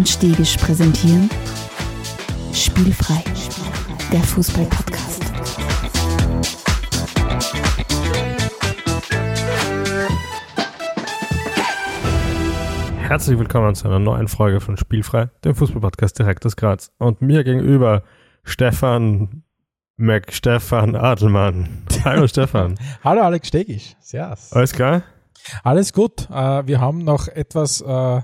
[0.00, 1.28] und Stegisch präsentieren
[2.54, 3.22] Spielfrei,
[4.10, 5.22] der Fußball-Podcast.
[12.96, 16.90] Herzlich willkommen zu einer neuen Folge von Spielfrei, dem Fußball-Podcast direkt aus Graz.
[16.96, 18.02] Und mir gegenüber
[18.42, 19.42] Stefan
[19.98, 21.84] McStefan Adelmann.
[22.06, 22.78] Hallo Stefan.
[23.04, 23.96] Hallo Alex Stegisch.
[24.00, 24.50] Servus.
[24.54, 25.02] Alles klar?
[25.62, 26.26] Alles gut.
[26.30, 28.22] Äh, wir haben noch etwas äh,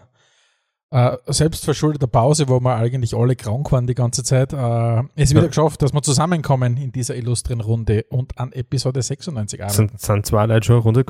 [0.90, 4.52] äh, selbstverschuldeter Pause, wo wir eigentlich alle krank waren die ganze Zeit.
[4.52, 5.48] Äh, es wieder ja.
[5.48, 9.76] geschafft, dass wir zusammenkommen in dieser illustren Runde und an Episode 96 arbeiten.
[9.76, 11.04] Sind, sind zwei Leute schon eine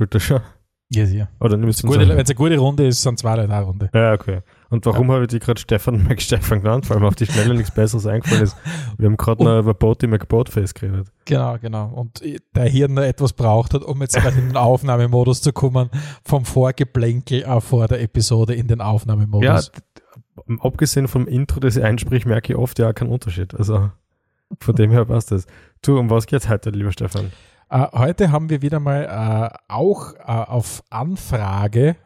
[0.95, 1.12] Schon.
[1.12, 1.28] Ja.
[1.40, 3.90] Oder nimmst du Wenn es eine gute Runde ist, sind zwei Leute eine Runde.
[3.92, 4.40] Ja, okay.
[4.70, 5.14] Und warum ja.
[5.14, 6.88] habe ich die gerade Stefan McStefan genannt?
[6.88, 8.56] Weil mir auf die Schnelle nichts Besseres eingefallen ist.
[8.98, 11.09] Wir haben gerade noch über Boti McBoatface geredet.
[11.24, 11.88] Genau, genau.
[11.88, 12.23] Und
[12.54, 15.90] der Hirn noch etwas braucht hat, um jetzt gerade in den Aufnahmemodus zu kommen,
[16.24, 19.73] vom Vorgeplänkel auch vor der Episode in den Aufnahmemodus.
[20.46, 23.54] Ja, abgesehen vom Intro, das ich einsprich, merke ich oft ja keinen Unterschied.
[23.54, 23.90] Also
[24.60, 25.46] von dem her passt das.
[25.82, 27.32] Du, um was geht's heute, lieber Stefan?
[27.68, 31.96] Uh, heute haben wir wieder mal uh, auch uh, auf Anfrage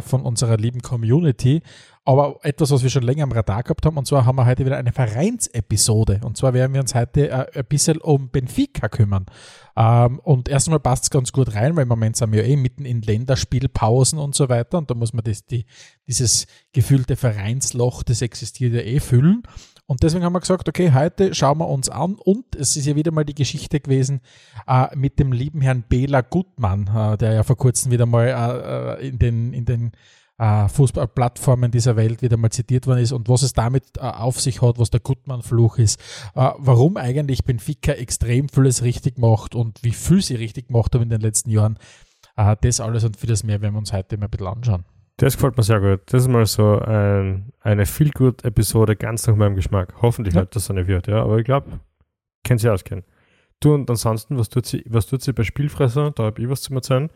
[0.00, 1.60] von unserer lieben Community,
[2.04, 4.64] aber etwas, was wir schon länger am Radar gehabt haben, und zwar haben wir heute
[4.64, 6.20] wieder eine Vereinsepisode.
[6.22, 9.26] Und zwar werden wir uns heute ein bisschen um Benfica kümmern.
[9.74, 12.56] Um, und erstmal passt es ganz gut rein, weil im Moment sind wir ja eh
[12.56, 14.78] mitten in Länderspielpausen und so weiter.
[14.78, 15.66] Und da muss man das, die,
[16.06, 19.42] dieses gefühlte Vereinsloch, das existiert ja eh, füllen.
[19.90, 22.94] Und deswegen haben wir gesagt, okay, heute schauen wir uns an und es ist ja
[22.94, 24.20] wieder mal die Geschichte gewesen
[24.66, 29.02] äh, mit dem lieben Herrn Bela Gutmann, äh, der ja vor kurzem wieder mal äh,
[29.02, 29.92] äh in den, in den
[30.36, 34.38] äh, Fußballplattformen dieser Welt wieder mal zitiert worden ist und was es damit äh, auf
[34.38, 35.98] sich hat, was der Gutmann-Fluch ist,
[36.34, 41.08] warum eigentlich Benfica extrem vieles richtig macht und wie viel sie richtig gemacht haben in
[41.08, 41.78] den letzten Jahren.
[42.36, 44.84] das alles und vieles mehr werden wir uns heute mal ein bisschen anschauen.
[45.18, 46.00] Das gefällt mir sehr gut.
[46.06, 49.94] Das ist mal so ein, eine viel gut Episode ganz nach meinem Geschmack.
[50.00, 50.40] Hoffentlich ja.
[50.40, 51.22] halt, dass es eine wird, ja.
[51.22, 51.80] Aber ich glaube,
[52.44, 53.04] kennt sie auskennen.
[53.58, 56.12] Du und ansonsten, was tut sie, was tut sie bei Spielfresser?
[56.12, 57.10] Da habe ich was zu erzählen.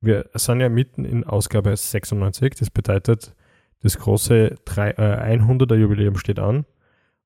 [0.00, 2.56] Wir sind ja mitten in Ausgabe 96.
[2.56, 3.36] Das bedeutet,
[3.80, 6.66] das große drei, äh, 100er Jubiläum steht an.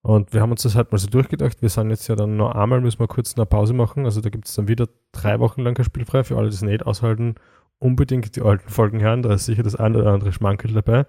[0.03, 1.63] Und wir haben uns das halt mal so durchgedacht.
[1.63, 4.05] Wir sind jetzt ja dann noch einmal, müssen wir kurz eine Pause machen.
[4.05, 6.63] Also da gibt es dann wieder drei Wochen lang kein Spielfrei für alle, die es
[6.63, 7.37] nicht aushalten
[7.81, 11.07] unbedingt die alten Folgen hören, da ist sicher das eine oder andere Schmankel dabei.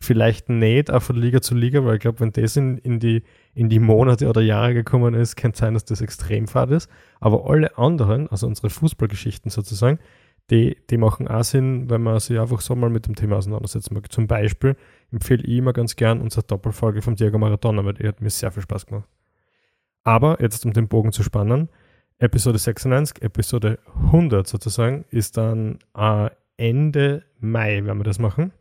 [0.00, 3.22] Vielleicht nicht auch von Liga zu Liga, weil ich glaube, wenn das in, in, die,
[3.54, 6.88] in die Monate oder Jahre gekommen ist, kann es sein, dass das extrem fad ist.
[7.18, 9.98] Aber alle anderen, also unsere Fußballgeschichten sozusagen,
[10.50, 13.94] die, die machen auch Sinn, wenn man sich einfach so mal mit dem Thema auseinandersetzen
[13.94, 14.10] mag.
[14.10, 14.76] Zum Beispiel
[15.10, 18.52] empfehle ich immer ganz gern unsere Doppelfolge vom Diego Maradona, weil die hat mir sehr
[18.52, 19.08] viel Spaß gemacht.
[20.04, 21.68] Aber jetzt, um den Bogen zu spannen,
[22.18, 28.52] Episode 96, Episode 100 sozusagen, ist dann äh, Ende Mai, werden wir das machen.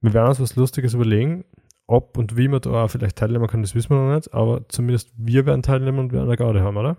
[0.00, 1.44] Wir werden uns was Lustiges überlegen.
[1.86, 4.68] Ob und wie man da auch vielleicht teilnehmen kann, das wissen wir noch nicht, aber
[4.68, 6.96] zumindest wir werden teilnehmen und werden eine Gaude haben, oder?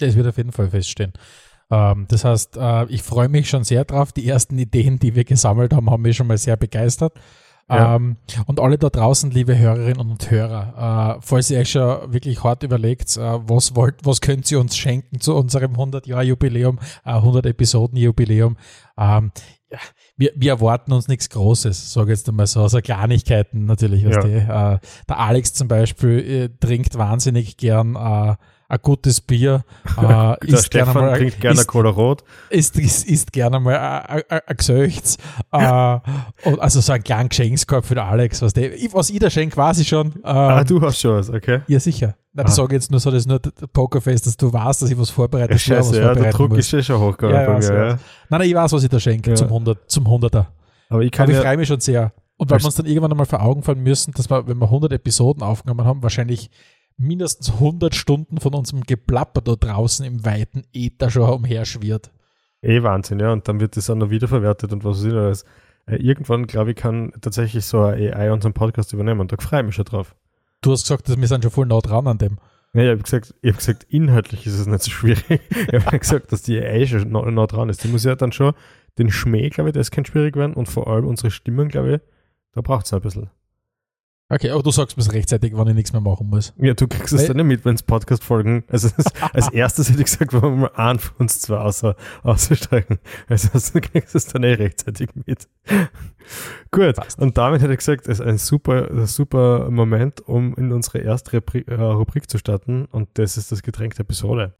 [0.00, 1.12] Es wird auf jeden Fall feststehen.
[1.70, 4.12] Ähm, das heißt, äh, ich freue mich schon sehr drauf.
[4.12, 7.14] Die ersten Ideen, die wir gesammelt haben, haben mich schon mal sehr begeistert.
[7.68, 7.96] Ja.
[7.96, 12.42] Ähm, und alle da draußen, liebe Hörerinnen und Hörer, äh, falls ihr euch schon wirklich
[12.42, 18.56] hart überlegt, äh, was wollt, was könnt ihr uns schenken zu unserem 100-Jahr-Jubiläum, äh, 100-Episoden-Jubiläum,
[18.96, 19.32] ähm,
[19.70, 19.78] ja,
[20.16, 24.02] wir, wir erwarten uns nichts Großes, sage jetzt einmal so, also Kleinigkeiten natürlich.
[24.02, 24.20] Ja.
[24.20, 28.36] Die, äh, der Alex zum Beispiel äh, trinkt wahnsinnig gern äh,
[28.68, 29.64] ein gutes Bier.
[29.98, 32.22] Äh, isst gerne mal, trinkt gerne Cola Rot.
[32.50, 33.76] Isst, isst, isst gerne mal
[34.28, 35.16] ein Gesöchts.
[35.50, 38.40] äh, also so ein kleinen Geschenkskorb für den Alex.
[38.42, 40.12] Was, der, was ich da schenke, weiß ich schon.
[40.22, 41.62] Äh, ah, du hast schon was, okay.
[41.66, 42.14] Ja, sicher.
[42.32, 42.62] Nein, das ah.
[42.62, 43.40] sage ich jetzt nur so, das ist nur
[43.72, 45.52] Pokerfest, dass du weißt, dass ich was vorbereite.
[45.52, 46.72] Ja, scheiße, ja, der Druck muss.
[46.72, 47.74] ist schon hochgegangen ja, bei mir.
[47.74, 47.88] Ja.
[47.88, 47.98] Nein,
[48.28, 49.36] nein, ich weiß, was ich da schenke ja.
[49.36, 50.46] zum, 100, zum 100er.
[50.90, 52.12] Aber ich, Aber ich ja, freue mich schon sehr.
[52.36, 54.66] Und weil wir uns dann irgendwann einmal vor Augen fallen müssen, dass wir, wenn wir
[54.66, 56.50] 100 Episoden aufgenommen haben, wahrscheinlich
[56.98, 62.10] mindestens 100 Stunden von unserem Geplapper da draußen im weiten Äther schon umherschwirrt.
[62.60, 63.32] Eh Wahnsinn, ja.
[63.32, 65.44] Und dann wird das dann noch wiederverwertet und was ist das?
[65.86, 69.60] Äh, irgendwann, glaube ich, kann tatsächlich so ein AI unseren Podcast übernehmen und da freue
[69.60, 70.14] ich mich schon drauf.
[70.60, 72.38] Du hast gesagt, dass wir sind schon voll nah dran an dem.
[72.74, 75.24] Ja, ich habe gesagt, hab gesagt, inhaltlich ist es nicht so schwierig.
[75.50, 77.82] ich habe gesagt, dass die AI schon nah, nah, dran ist.
[77.84, 78.52] Die muss ja dann schon
[78.98, 82.00] den Schmäh, glaube ich, das kann schwierig werden und vor allem unsere Stimmen, glaube ich,
[82.52, 83.30] da braucht es ein bisschen.
[84.30, 86.52] Okay, aber du sagst mir es rechtzeitig, wann ich nichts mehr machen muss.
[86.58, 88.62] Ja, du kriegst es dann nicht mit, wenn es Podcast-Folgen.
[88.68, 88.90] Also
[89.32, 92.98] als erstes hätte ich gesagt, wenn wir mal einen von uns zwei außer, außersteigen.
[93.26, 95.48] Also du kriegst es dann eh rechtzeitig mit.
[96.70, 97.18] Gut, Passt.
[97.18, 101.32] und damit hätte ich gesagt, es ist ein super, super Moment, um in unsere erste
[101.32, 102.84] Rubrik, äh, Rubrik zu starten.
[102.84, 104.52] Und das ist das Getränk der Episode.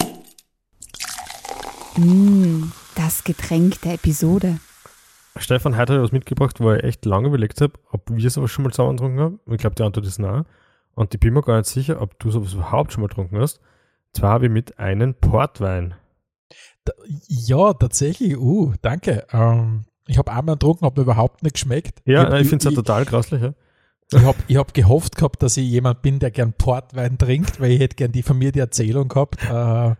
[1.98, 4.60] Mm, das Getränk der Episode.
[5.38, 8.50] Stefan, heute habe ich was mitgebracht, wo ich echt lange überlegt habe, ob wir sowas
[8.50, 9.40] schon mal zusammen getrunken haben.
[9.50, 10.44] Ich glaube, die Antwort ist nein.
[10.94, 13.60] Und ich bin mir gar nicht sicher, ob du sowas überhaupt schon mal getrunken hast.
[14.12, 15.94] Zwar habe ich mit einem Portwein.
[16.84, 16.92] Da,
[17.28, 18.36] ja, tatsächlich.
[18.36, 19.26] Uh, danke.
[19.32, 22.00] Ähm, ich habe einmal getrunken, habe mir überhaupt nicht geschmeckt.
[22.04, 23.42] Ja, ich, nein, ich finde es ja total grauslich.
[23.42, 23.52] Ja.
[24.10, 27.72] Ich habe ich hab gehofft gehabt, dass ich jemand bin, der gern Portwein trinkt, weil
[27.72, 29.96] ich hätte gern die von mir die Erzählung gehabt, äh, Ja.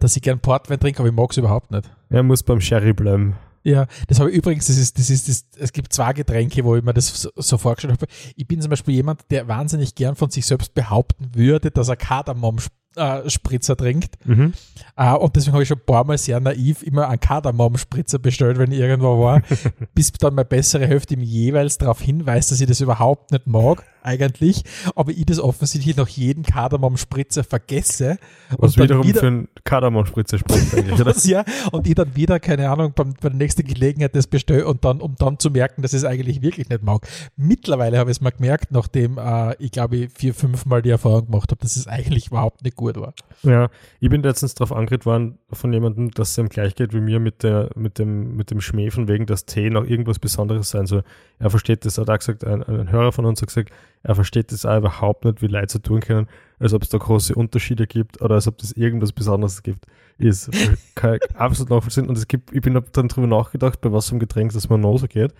[0.00, 1.88] dass ich gern Portwein trinke, aber ich mag es überhaupt nicht.
[2.10, 3.36] Er muss beim Sherry bleiben.
[3.64, 6.76] Ja, das habe ich übrigens, das ist, das ist, das, es gibt zwei Getränke, wo
[6.76, 8.06] ich mir das so, so vorgestellt habe.
[8.34, 11.96] Ich bin zum Beispiel jemand, der wahnsinnig gern von sich selbst behaupten würde, dass er
[11.96, 14.16] Kardamom-Spritzer trinkt.
[14.26, 14.52] Mhm.
[14.96, 18.58] Äh, und deswegen habe ich schon ein paar Mal sehr naiv immer einen Kardamom-Spritzer bestellt,
[18.58, 19.42] wenn ich irgendwo war,
[19.94, 23.84] bis dann meine bessere Hälfte mir jeweils darauf hinweist, dass ich das überhaupt nicht mag,
[24.04, 24.62] eigentlich.
[24.94, 28.18] Aber ich das offensichtlich noch jeden Kardamom-Spritzer vergesse.
[28.58, 31.14] Was wiederum wieder- für einen Kardamom-Spritzer spricht eigentlich, oder?
[31.24, 34.84] ja, und ich dann wieder, keine Ahnung, beim, bei der nächsten Gelegenheit das bestelle und
[34.84, 37.06] dann, um dann zu merken, dass ich es eigentlich wirklich nicht mag.
[37.36, 40.90] Mittlerweile habe ich es mal gemerkt, nachdem äh, ich glaube, ich vier, fünf Mal die
[40.90, 43.14] Erfahrung gemacht habe, dass es eigentlich überhaupt nicht gut war.
[43.42, 43.68] Ja,
[44.00, 47.20] ich bin letztens darauf angeredet worden von jemandem, dass es ihm gleich geht wie mir
[47.20, 50.86] mit, der, mit, dem, mit dem Schmäh von wegen, dass Tee noch irgendwas Besonderes sein
[50.86, 51.04] soll.
[51.38, 53.70] Er versteht das, hat auch gesagt, ein, ein Hörer von uns hat gesagt,
[54.02, 56.26] er versteht das auch überhaupt nicht, wie Leute so tun können,
[56.58, 59.86] als ob es da große Unterschiede gibt oder als ob das irgendwas Besonderes gibt.
[60.18, 60.50] Ist
[61.34, 62.08] absolut nachvollziehen.
[62.08, 64.80] Und es gibt, ich bin dann drüber nachgedacht, bei was für einem Getränk das man
[64.80, 65.32] noch so geht.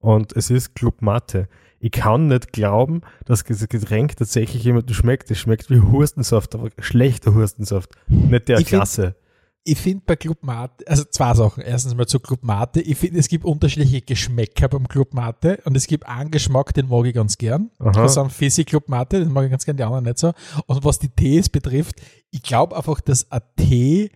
[0.00, 1.48] Und es ist Club Mate.
[1.80, 5.30] Ich kann nicht glauben, dass dieses Getränk tatsächlich jemandem schmeckt.
[5.30, 7.90] Es schmeckt wie Hurstensaft, aber schlechter Hurstensaft.
[8.08, 9.14] Nicht der Ich find- Klasse.
[9.68, 11.62] Ich finde bei Club Mate, also zwei Sachen.
[11.62, 12.80] Erstens mal zu Club Mate.
[12.80, 16.88] Ich finde, es gibt unterschiedliche Geschmäcker beim Club Mate und es gibt einen Geschmack, den
[16.88, 17.70] mag ich ganz gern.
[17.78, 17.90] Aha.
[17.92, 20.32] Das ist ein Fizzy Club Mate, den mag ich ganz gern, die anderen nicht so.
[20.66, 21.96] Und was die Tees betrifft,
[22.30, 24.10] ich glaube einfach, dass ein Tee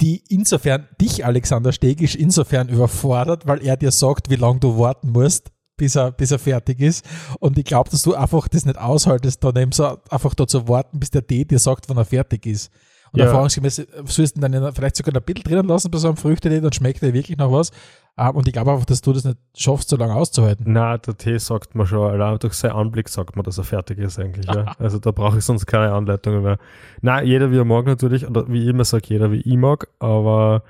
[0.00, 5.10] die insofern, dich Alexander Stegisch insofern überfordert, weil er dir sagt, wie lange du warten
[5.10, 7.04] musst, bis er, bis er fertig ist.
[7.38, 10.98] Und ich glaube, dass du einfach das nicht aushaltest, daneben so einfach da zu warten,
[10.98, 12.70] bis der Tee dir sagt, wann er fertig ist.
[13.12, 13.26] Und Ja.
[13.26, 16.72] erfahrungsgemäß sollst du dann vielleicht sogar ein bisschen drinnen lassen bei so einem Früchtetee, dann
[16.72, 17.70] schmeckt er wirklich noch was.
[18.18, 20.64] Ähm, Und ich glaube einfach, dass du das nicht schaffst, so lange auszuhalten.
[20.68, 23.98] Na, der Tee sagt man schon, allein durch seinen Anblick sagt man, dass er fertig
[23.98, 24.46] ist eigentlich.
[24.46, 24.74] Ja.
[24.78, 26.58] Also da brauche ich sonst keine Anleitungen mehr.
[27.00, 30.62] Na, jeder wie er mag natürlich, oder wie immer sage, jeder wie ich mag, aber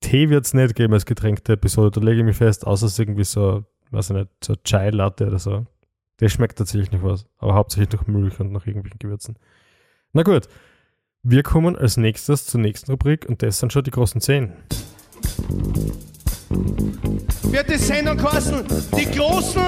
[0.00, 2.92] Tee wird es nicht geben als getränkte Episode, da lege ich mich fest, außer es
[2.92, 5.66] ist irgendwie so, weiß ich nicht, so Chai Latte oder so.
[6.20, 9.36] Der schmeckt tatsächlich nicht was, aber hauptsächlich nach Milch und nach irgendwelchen Gewürzen.
[10.12, 10.48] Na gut,
[11.22, 14.52] wir kommen als nächstes zur nächsten Rubrik und das sind schon die großen Zehn.
[17.52, 18.64] wird die Sendung kosten.
[18.96, 19.62] Die Großen,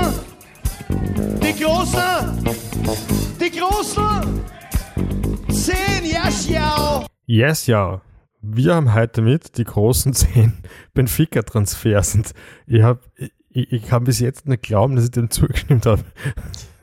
[1.43, 2.45] die Großen,
[3.41, 4.41] die Großen.
[5.51, 7.07] Zehn, ja, schau.
[7.27, 8.01] Yes, ja.
[8.41, 10.55] Wir haben heute mit die großen zehn
[10.95, 12.33] Benfica-Transfers und
[12.67, 13.01] ich, hab,
[13.53, 16.03] ich, ich kann bis jetzt nicht glauben, dass ich dem zugestimmt habe.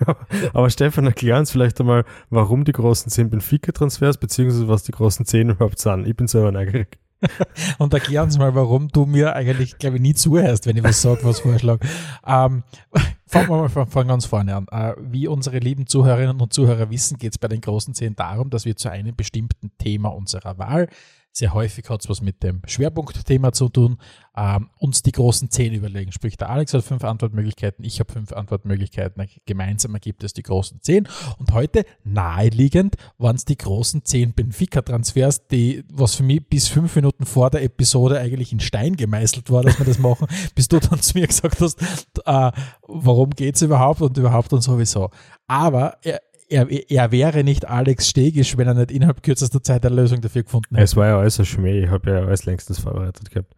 [0.53, 5.25] Aber Stefan, erklär uns vielleicht einmal, warum die großen zehn Benfica-Transfers, beziehungsweise was die großen
[5.25, 6.07] zehn überhaupt sind.
[6.07, 6.99] Ich bin selber neugierig.
[7.79, 11.01] Und erklär uns mal, warum du mir eigentlich, glaube ich, nie zuhörst, wenn ich was
[11.01, 11.85] sage, was vorschlage.
[12.25, 12.63] Ähm,
[13.27, 14.67] fangen wir mal von, von ganz vorne an.
[14.71, 18.49] Äh, wie unsere lieben Zuhörerinnen und Zuhörer wissen, geht es bei den großen Zehn darum,
[18.49, 20.87] dass wir zu einem bestimmten Thema unserer Wahl,
[21.31, 23.97] sehr häufig hat es was mit dem Schwerpunktthema zu tun,
[24.35, 26.11] ähm, uns die großen Zehn überlegen.
[26.11, 29.25] Sprich, der Alex hat fünf Antwortmöglichkeiten, ich habe fünf Antwortmöglichkeiten.
[29.45, 31.07] Gemeinsam ergibt es die großen Zehn.
[31.37, 36.95] Und heute, naheliegend, waren es die großen Zehn Benfica-Transfers, die, was für mich bis fünf
[36.95, 40.79] Minuten vor der Episode eigentlich in Stein gemeißelt war, dass wir das machen, bis du
[40.79, 41.81] dann zu mir gesagt hast,
[42.25, 42.51] äh,
[42.87, 45.09] warum geht's überhaupt und überhaupt und sowieso.
[45.47, 49.95] Aber er, er, er wäre nicht Alex Stegisch, wenn er nicht innerhalb kürzester Zeit eine
[49.95, 50.83] Lösung dafür gefunden hätte.
[50.83, 53.53] Es war ja alles ein Schmäh, ich habe ja alles längstens vorbereitet gehabt.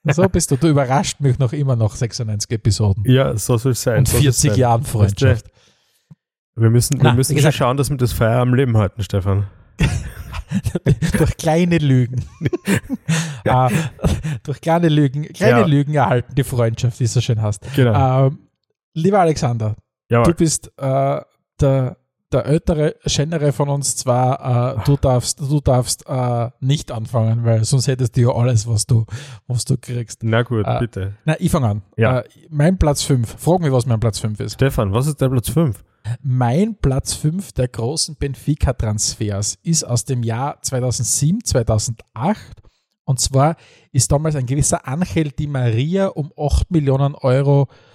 [0.10, 0.56] So bist du.
[0.56, 4.00] Du überrascht mich noch immer nach 96 Episoden Ja, so soll es sein.
[4.00, 4.60] und so soll's 40 sein.
[4.60, 5.48] Jahren Freundschaft.
[6.56, 9.48] Wir müssen, wir Na, müssen gesagt- schauen, dass wir das Feuer am Leben halten, Stefan.
[11.18, 12.24] durch kleine Lügen.
[13.44, 13.70] äh,
[14.44, 15.66] durch kleine Lügen, kleine Ja.
[15.66, 17.68] Lügen erhalten die Freundschaft, wie es so schön heißt.
[17.76, 18.28] Genau.
[18.28, 18.40] Ähm,
[18.94, 19.76] lieber Alexander,
[20.10, 21.22] ja, du bist äh,
[21.60, 21.98] der,
[22.32, 27.64] der ältere, schönere von uns zwar, äh, du darfst, du darfst äh, nicht anfangen, weil
[27.64, 29.06] sonst hättest du ja alles, was du,
[29.48, 30.24] was du kriegst.
[30.24, 31.14] na gut, äh, bitte.
[31.26, 31.82] Na, ich fange an.
[31.96, 32.20] Ja.
[32.20, 33.36] Äh, mein Platz 5.
[33.38, 34.54] Frag mich, was mein Platz 5 ist.
[34.54, 35.84] Stefan, was ist der Platz 5?
[36.22, 42.62] Mein Platz 5 der großen Benfica-Transfers ist aus dem Jahr 2007, 2008.
[43.04, 43.56] Und zwar
[43.92, 47.87] ist damals ein gewisser Angel Di Maria um 8 Millionen Euro äh,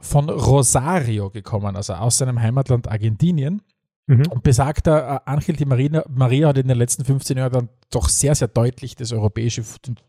[0.00, 3.62] von Rosario gekommen, also aus seinem Heimatland Argentinien.
[4.06, 4.26] Mhm.
[4.30, 8.10] Und besagter äh, Angel Di Marina, Maria hat in den letzten 15 Jahren dann doch
[8.10, 9.62] sehr, sehr deutlich das europäische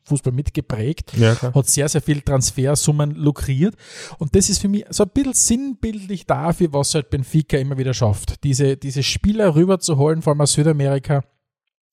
[0.04, 3.76] Fußball mitgeprägt Ja, hat sehr, sehr viel Transfersummen lukriert.
[4.18, 7.94] Und das ist für mich so ein bisschen sinnbildlich dafür, was halt Benfica immer wieder
[7.94, 8.44] schafft.
[8.44, 11.24] Diese, diese Spieler rüberzuholen, vor allem aus Südamerika,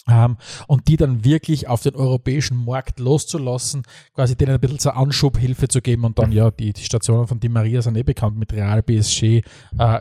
[0.08, 3.82] ähm, und die dann wirklich auf den europäischen Markt loszulassen,
[4.14, 7.40] quasi denen ein bisschen zur Anschubhilfe zu geben und dann, ja, die, die Stationen von
[7.40, 9.42] Di Maria sind eh bekannt mit Real, PSG, äh,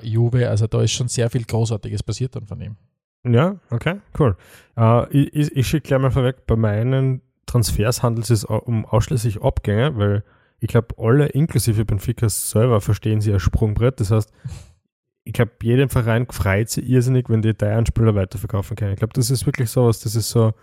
[0.02, 2.78] Juve, also da ist schon sehr viel Großartiges passiert dann von ihm.
[3.24, 4.36] Ja, okay, cool.
[4.76, 9.98] Äh, ich ich, schicke gleich mal vorweg, bei meinen Transfers handelt es um ausschließlich Abgänge,
[9.98, 10.24] weil
[10.60, 14.00] ich glaube, alle inklusive Benfica selber verstehen sie als Sprungbrett.
[14.00, 14.32] Das heißt,
[15.24, 18.94] ich glaube, jeden Verein freut sich irrsinnig, wenn die drei Spieler weiterverkaufen können.
[18.94, 20.54] Ich glaube, das ist wirklich sowas, das ist so,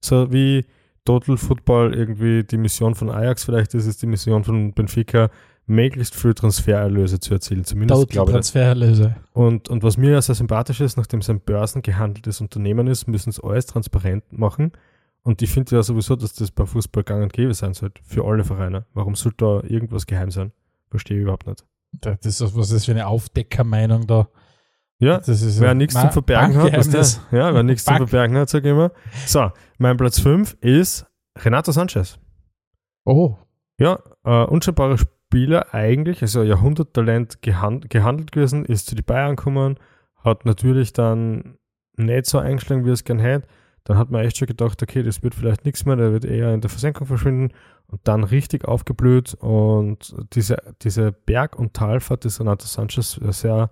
[0.00, 0.64] so wie
[1.04, 5.30] Total Football irgendwie die Mission von Ajax, vielleicht ist es die Mission von Benfica,
[5.66, 7.64] möglichst viel Transfererlöse zu erzielen.
[7.64, 8.34] Zumindest Total glaube ich.
[8.34, 9.16] Transfererlöse.
[9.32, 13.32] Und, und was mir ja sehr sympathisch ist, nachdem es ein börsengehandeltes Unternehmen ist, müssen
[13.32, 14.72] sie alles transparent machen.
[15.22, 18.24] Und ich finde ja sowieso, dass das beim Fußball gang und gäbe sein sollte, für
[18.24, 18.84] alle Vereine.
[18.92, 20.52] Warum sollte da irgendwas geheim sein?
[20.90, 21.64] Verstehe ich überhaupt nicht.
[22.00, 24.28] Das ist, was ist das für eine Aufdeckermeinung da?
[24.98, 28.36] Ja, Das ist wer nichts zum Verbergen hat, was der, ja, wer nichts Bank- Verbergen
[28.36, 28.92] hat, sag ich immer.
[29.26, 31.06] So, mein Platz 5 ist
[31.38, 32.18] Renato Sanchez.
[33.04, 33.36] Oh,
[33.78, 39.78] Ja, äh, unscheinbarer Spieler eigentlich, also Jahrhunderttalent gehand, gehandelt gewesen, ist zu die Bayern gekommen,
[40.22, 41.58] hat natürlich dann
[41.96, 43.48] nicht so eingeschlagen, wie es gern hätte.
[43.82, 46.54] Dann hat man echt schon gedacht, okay, das wird vielleicht nichts mehr, der wird eher
[46.54, 47.52] in der Versenkung verschwinden
[47.94, 53.70] und dann richtig aufgeblüht und diese, diese Berg- und Talfahrt des Renato Sanchez sehr,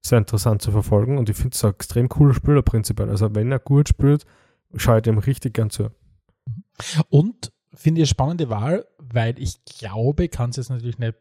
[0.00, 3.10] sehr interessant zu verfolgen und ich finde es ein extrem cooler Spieler prinzipiell.
[3.10, 4.24] Also wenn er gut spielt,
[4.74, 5.90] schaue ich dem richtig gern zu.
[7.10, 11.14] Und finde ich eine spannende Wahl, weil ich glaube, kann es jetzt natürlich nicht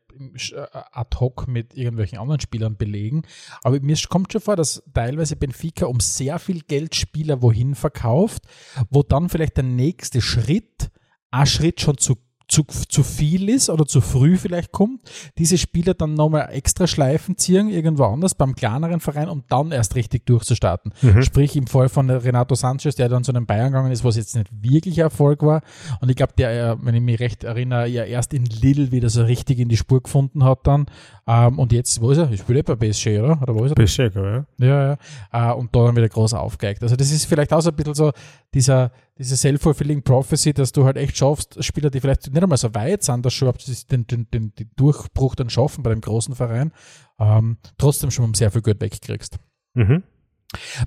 [0.53, 3.23] äh, ad hoc mit irgendwelchen anderen Spielern belegen,
[3.61, 8.43] aber mir kommt schon vor, dass teilweise Benfica um sehr viel Geld Spieler wohin verkauft,
[8.89, 10.91] wo dann vielleicht der nächste Schritt,
[11.29, 12.15] ein Schritt schon zu
[12.47, 15.01] zu, zu viel ist oder zu früh vielleicht kommt,
[15.37, 19.95] diese Spieler dann nochmal extra Schleifen ziehen, irgendwo anders beim kleineren Verein, um dann erst
[19.95, 20.93] richtig durchzustarten.
[21.01, 21.21] Mhm.
[21.23, 24.35] Sprich im Fall von Renato Sanchez, der dann zu einem Bayern gegangen ist, was jetzt
[24.35, 25.61] nicht wirklich Erfolg war.
[25.99, 29.09] Und ich glaube, der, äh, wenn ich mich recht erinnere, ja erst in Lille wieder
[29.09, 30.85] so richtig in die Spur gefunden hat dann.
[31.27, 32.31] Ähm, und jetzt, wo ist er?
[32.31, 33.41] Ich spiele eh bei PSG, oder?
[33.41, 33.75] Oder wo ist er?
[33.75, 34.45] Bescheid, ja.
[34.57, 34.97] Ja,
[35.31, 35.51] ja.
[35.51, 36.81] Äh, und da dann wieder groß aufgeigt.
[36.83, 38.11] Also das ist vielleicht auch so ein bisschen so
[38.53, 42.73] dieser, diese self-fulfilling prophecy, dass du halt echt schaffst, Spieler, die vielleicht nicht einmal so
[42.75, 43.53] weit sind, dass schon
[43.91, 46.71] den, den, den, den Durchbruch dann schaffen bei dem großen Verein,
[47.19, 49.37] ähm, trotzdem schon um sehr viel Geld wegkriegst.
[49.73, 50.03] Mhm.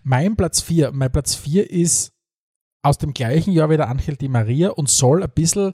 [0.03, 2.13] Mein Platz 4, mein Platz 4 ist
[2.83, 5.73] aus dem gleichen Jahr wieder Angel Di Maria und soll ein bisschen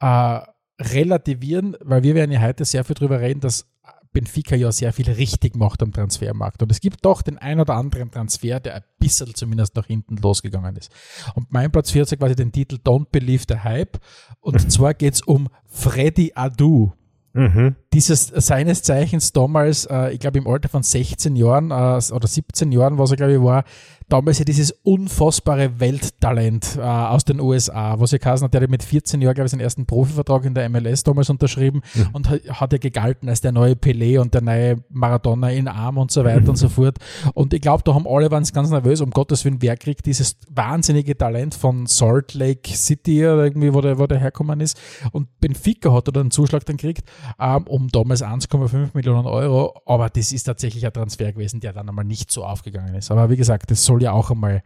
[0.00, 0.40] äh,
[0.80, 3.71] relativieren, weil wir werden ja heute sehr viel darüber reden, dass
[4.12, 6.62] Benfica ja sehr viel richtig macht am Transfermarkt.
[6.62, 10.16] Und es gibt doch den ein oder anderen Transfer, der ein bisschen zumindest nach hinten
[10.16, 10.92] losgegangen ist.
[11.34, 13.98] Und mein Platz 4 hat quasi den Titel Don't Believe the Hype.
[14.40, 16.92] Und zwar geht es um Freddy Adu
[17.34, 17.76] Mhm.
[17.94, 22.70] dieses seines Zeichens damals, äh, ich glaube im Alter von 16 Jahren äh, oder 17
[22.72, 23.64] Jahren, was er glaube ich war,
[24.12, 28.82] damals ja dieses unfassbare Welttalent äh, aus den USA, was ja hat, der hat mit
[28.82, 31.80] 14 Jahren, glaube ich, seinen ersten Profivertrag in der MLS damals unterschrieben
[32.12, 35.96] und hat, hat ja gegalten als der neue Pelé und der neue Maradona in Arm
[35.96, 36.98] und so weiter und so fort.
[37.32, 40.36] Und ich glaube, da haben alle waren ganz nervös, um Gottes Willen, wer kriegt dieses
[40.50, 44.78] wahnsinnige Talent von Salt Lake City oder irgendwie, wo der, wo der herkommen ist.
[45.12, 47.08] Und Benfica hat da einen Zuschlag dann gekriegt,
[47.40, 49.80] ähm, um damals 1,5 Millionen Euro.
[49.86, 53.10] Aber das ist tatsächlich ein Transfer gewesen, der dann einmal nicht so aufgegangen ist.
[53.10, 54.62] Aber wie gesagt, das soll ja auch einmal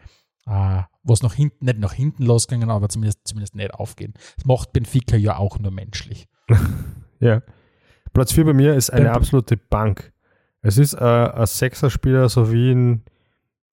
[0.47, 4.15] äh, was nach hinten, nicht nach hinten losgegangen, aber zumindest, zumindest nicht aufgehen.
[4.37, 6.27] Das macht Benfica ja auch nur menschlich.
[7.19, 7.41] Ja.
[8.13, 10.13] Platz 4 bei mir ist eine Beim- absolute Bank.
[10.61, 13.03] Es ist äh, ein Sechser-Spieler, so wie in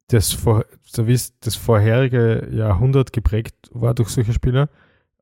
[0.07, 4.69] das, vor, so wie das vorherige Jahrhundert geprägt war durch solche Spieler.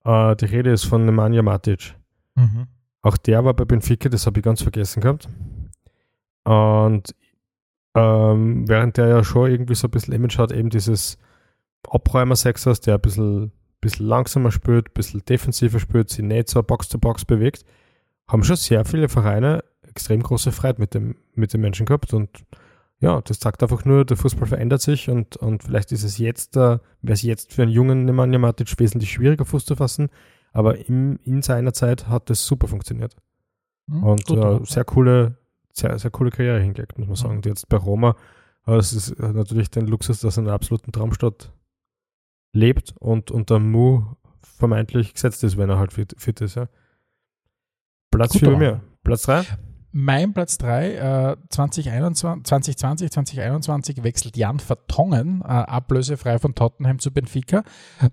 [0.06, 1.96] Äh, die Rede ist von Nemanja Matic.
[2.36, 2.68] Mhm.
[3.02, 5.28] Auch der war bei Benfica, das habe ich ganz vergessen gehabt.
[6.44, 7.16] Und
[7.96, 11.18] ähm, während der ja schon irgendwie so ein bisschen Image hat, eben dieses
[11.90, 17.26] Abräumer-Sexers, der ein bisschen, bisschen langsamer spielt, ein bisschen defensiver spielt, sich nicht so Box-to-Box
[17.26, 17.66] bewegt,
[18.28, 22.14] haben schon sehr viele Vereine extrem große Freude mit dem, mit dem Menschen gehabt.
[22.14, 22.30] Und
[23.00, 26.56] ja, das sagt einfach nur, der Fußball verändert sich und, und vielleicht ist es jetzt,
[26.56, 30.10] äh, wäre es jetzt für einen jungen Nemanja Matic wesentlich schwieriger Fuß zu fassen,
[30.54, 33.16] aber im, in seiner Zeit hat das super funktioniert.
[33.88, 34.04] Mhm.
[34.04, 35.38] Und Gut, äh, sehr coole,
[35.74, 37.36] sehr, sehr coole Karriere hingelegt, muss man sagen.
[37.38, 38.16] Und jetzt bei Roma,
[38.68, 41.52] äh, es ist äh, natürlich den Luxus, dass er in einer absoluten Traumstadt
[42.54, 44.04] lebt und unter Mu
[44.58, 46.56] vermeintlich gesetzt ist, wenn er halt fit, fit ist.
[46.56, 46.68] Ja.
[48.12, 48.82] Platz Gut, 4 bei aber- mir.
[49.04, 49.44] Platz 3?
[49.94, 50.94] mein Platz 3,
[51.32, 57.64] äh, 2021, 2020, 2021 wechselt Jan Vertongen, äh, ablösefrei von Tottenham zu Benfica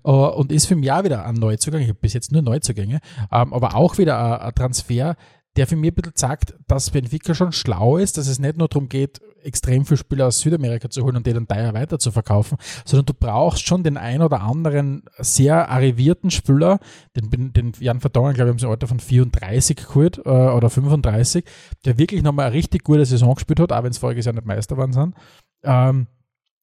[0.03, 1.79] äh, und ist für mich auch wieder ein Neuzugang.
[1.79, 2.99] Ich habe bis jetzt nur Neuzugänge,
[3.31, 5.15] ähm, aber auch wieder ein, ein Transfer,
[5.57, 8.67] der für mich ein bisschen sagt, dass Benfica schon schlau ist, dass es nicht nur
[8.67, 12.11] darum geht, extrem viele Spieler aus Südamerika zu holen und die dann teuer weiter zu
[12.11, 16.79] verkaufen, sondern du brauchst schon den ein oder anderen sehr arrivierten Spieler,
[17.15, 20.69] den, den Jan Vertongen, glaube ich, haben sie im Alter von 34 geholt äh, oder
[20.69, 21.45] 35,
[21.85, 24.45] der wirklich nochmal eine richtig gute Saison gespielt hat, auch wenn es voriges Jahr nicht
[24.45, 25.15] Meister waren sind.
[25.63, 26.07] Ähm,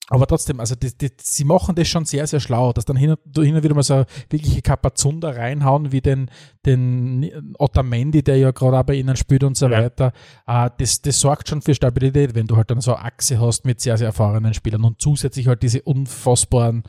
[0.08, 3.10] aber trotzdem, also die, die, sie machen das schon sehr, sehr schlau, dass dann hin
[3.10, 6.30] und, hin und wieder mal so wirkliche Kapazunder reinhauen, wie den,
[6.64, 9.82] den Otamendi, der ja gerade auch bei ihnen spielt und so ja.
[9.82, 10.12] weiter.
[10.48, 13.64] Uh, das, das sorgt schon für Stabilität, wenn du halt dann so eine Achse hast
[13.64, 16.84] mit sehr, sehr erfahrenen Spielern und zusätzlich halt diese unfassbaren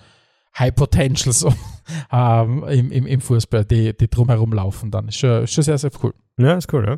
[0.59, 1.43] High Potentials
[2.12, 5.07] ähm, im, im, im Fußball, die, die drumherum laufen dann.
[5.07, 6.13] Ist schon, schon sehr, sehr cool.
[6.38, 6.97] Ja, ist cool, ja.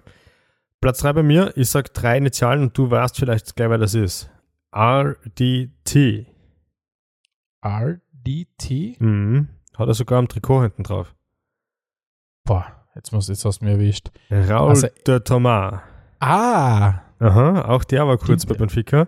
[0.82, 3.94] Platz 3 bei mir, ich sag drei Initialen und du weißt vielleicht gleich, wer das
[3.94, 4.30] ist.
[4.72, 6.28] RDT.
[7.66, 9.00] RDT?
[9.00, 9.50] Mhm.
[9.76, 11.16] Hat er sogar am Trikot hinten drauf.
[12.46, 14.10] Boah, jetzt, muss, jetzt hast du mir erwischt.
[14.30, 15.82] Raul also, de Thomas.
[16.20, 17.02] Ah!
[17.20, 19.08] Aha, auch der war kurz bei Benfica.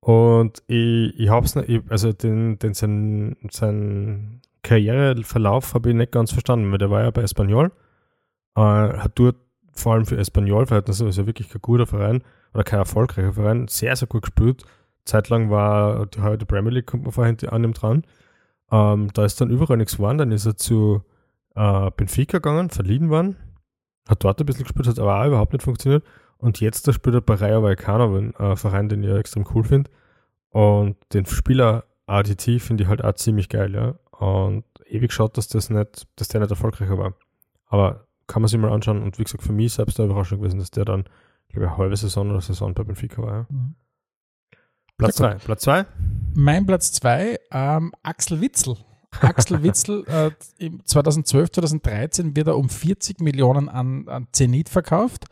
[0.00, 6.32] Und ich, ich hab's nicht, also den, den sein, sein Karriereverlauf habe ich nicht ganz
[6.32, 7.72] verstanden, weil der war ja bei Espanyol.
[8.56, 9.36] Äh, hat dort
[9.72, 12.22] vor allem für Espanyol-Verhältnisse, ist ja wirklich kein guter Verein
[12.52, 14.64] oder kein erfolgreicher Verein, sehr, sehr gut gespielt
[15.08, 18.04] Zeitlang war die heute Premier League, kommt man vorhin an ihm dran.
[18.70, 20.18] Ähm, da ist dann überall nichts geworden.
[20.18, 21.02] Dann ist er zu
[21.54, 23.36] äh, Benfica gegangen, verliehen worden,
[24.06, 26.04] hat dort ein bisschen gespielt, hat aber auch überhaupt nicht funktioniert.
[26.36, 29.64] Und jetzt da spielt er bei Rayo Vallecano, ein äh, Verein, den ich extrem cool
[29.64, 29.90] finde.
[30.50, 33.94] Und den Spieler ADT finde ich halt auch ziemlich geil, ja.
[34.10, 37.14] Und ewig schaut, dass das nicht, dass der nicht erfolgreicher war.
[37.66, 39.02] Aber kann man sich mal anschauen.
[39.02, 41.04] Und wie gesagt, für mich selbst eine Überraschung gewesen, dass der dann,
[41.48, 43.46] glaube ich, eine halbe Saison oder Saison bei Benfica war, ja.
[43.48, 43.74] Mhm.
[44.98, 45.34] Platz 2.
[45.36, 45.86] Platz 2?
[46.34, 48.76] Mein Platz 2, ähm, Axel Witzel.
[49.20, 55.26] Axel Witzel, äh, 2012, 2013 wird er um 40 Millionen an, an Zenit verkauft.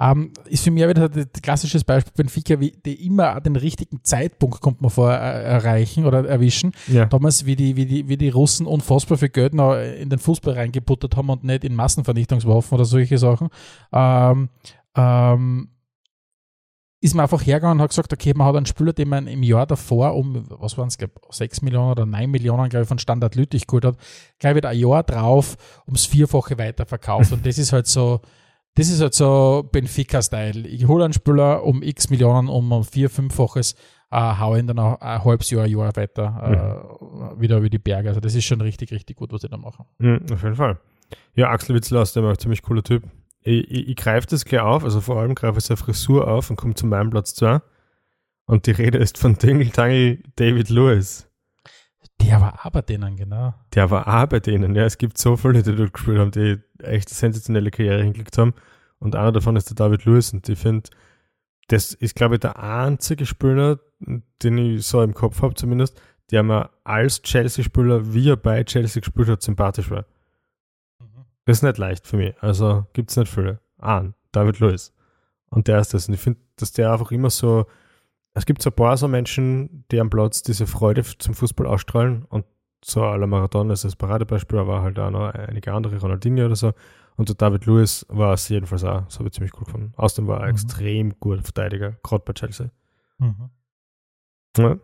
[0.00, 4.60] Ähm, ist für mich wieder ein klassisches Beispiel Benfica, wie die immer den richtigen Zeitpunkt,
[4.60, 6.70] kommt man vor, äh, erreichen oder erwischen.
[6.86, 7.06] Ja.
[7.06, 10.54] Damals, wie die, wie, die, wie die Russen unfassbar viel Geld noch in den Fußball
[10.54, 13.48] reingebuttert haben und nicht in Massenvernichtungswaffen oder solche Sachen.
[13.92, 14.50] Ähm,
[14.94, 15.70] ähm,
[17.00, 19.42] ist man einfach hergegangen und hat gesagt, okay, man hat einen Spieler, den man im
[19.42, 20.98] Jahr davor um, was waren es,
[21.30, 23.96] 6 Millionen oder 9 Millionen, glaube ich, von Standard Lüttich geholt hat,
[24.38, 25.56] gleich wieder ein Jahr drauf
[25.86, 27.32] ums Vierfache weiterverkauft.
[27.32, 28.20] und das ist halt so,
[28.74, 30.66] das ist halt so Benfica-Style.
[30.66, 33.74] Ich hole einen Spieler um x Millionen, um ein vier-, fünffaches,
[34.10, 37.78] äh, hau ihn dann ein, ein halbes Jahr, ein Jahr weiter äh, wieder über die
[37.78, 38.08] Berge.
[38.08, 39.84] Also das ist schon richtig, richtig gut, was die da machen.
[39.98, 40.78] Mhm, auf jeden Fall.
[41.34, 43.04] Ja, Axel Witzel ist ein ziemlich cooler Typ
[43.48, 46.50] ich, ich, ich greife das gleich auf, also vor allem greife ich seine Frisur auf
[46.50, 47.60] und komme zu meinem Platz 2.
[48.46, 51.28] Und die Rede ist von Dingle Tangle David Lewis.
[52.20, 53.54] Der war bei denen, genau.
[53.74, 54.84] Der war bei denen, ja.
[54.84, 58.54] Es gibt so viele, die dort gespielt haben, die echt sensationelle Karriere hingelegt haben.
[58.98, 60.32] Und einer davon ist der David Lewis.
[60.32, 60.88] Und ich finde,
[61.68, 66.42] das ist, glaube ich, der einzige Spieler, den ich so im Kopf habe zumindest, der
[66.42, 70.04] mir als Chelsea-Spieler, wie er bei Chelsea gespielt hat, sympathisch war.
[71.48, 72.34] Ist nicht leicht für mich.
[72.42, 73.58] Also gibt es nicht viele.
[73.78, 74.92] Ah, David Lewis.
[75.48, 76.06] Und der ist das.
[76.06, 77.64] Und ich finde, dass der einfach immer so.
[78.34, 82.26] Es gibt so ein paar so Menschen, die am Platz diese Freude zum Fußball ausstrahlen.
[82.26, 82.44] Und
[82.84, 86.74] so la Marathon ist das Paradebeispiel, aber halt auch noch einige andere, Ronaldinho oder so.
[87.16, 89.06] Und der David Lewis war es jedenfalls auch.
[89.06, 89.94] Das habe ich ziemlich cool gefunden.
[89.96, 90.50] Außerdem war er mhm.
[90.50, 92.70] extrem guter Verteidiger, gerade bei Chelsea.
[93.16, 93.48] Mhm.
[94.58, 94.76] Ja.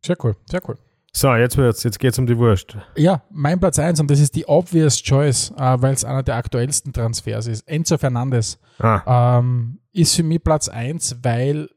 [0.00, 0.78] Sehr cool, sehr cool.
[1.16, 2.76] So, jetzt wird's, jetzt geht's um die Wurst.
[2.96, 6.34] Ja, mein Platz 1 und das ist die obvious choice, äh, weil es einer der
[6.34, 7.68] aktuellsten Transfers ist.
[7.68, 9.38] Enzo Fernandes ah.
[9.38, 11.68] ähm, ist für mich Platz 1, weil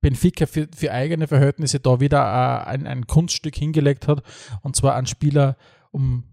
[0.00, 4.22] Benfica für, für eigene Verhältnisse da wieder äh, ein, ein Kunststück hingelegt hat
[4.62, 5.56] und zwar ein Spieler
[5.90, 6.24] um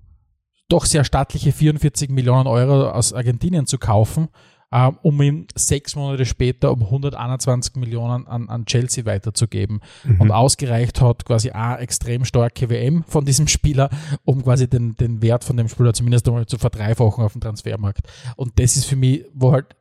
[0.70, 4.30] doch sehr stattliche 44 Millionen Euro aus Argentinien zu kaufen
[4.72, 9.82] ähm, um ihn sechs Monate später um 121 Millionen an, an Chelsea weiterzugeben.
[10.04, 10.22] Mhm.
[10.22, 13.90] Und ausgereicht hat quasi eine extrem starke WM von diesem Spieler,
[14.24, 18.08] um quasi den, den Wert von dem Spieler zumindest einmal zu verdreifachen auf dem Transfermarkt.
[18.36, 19.76] Und das ist für mich, wo halt,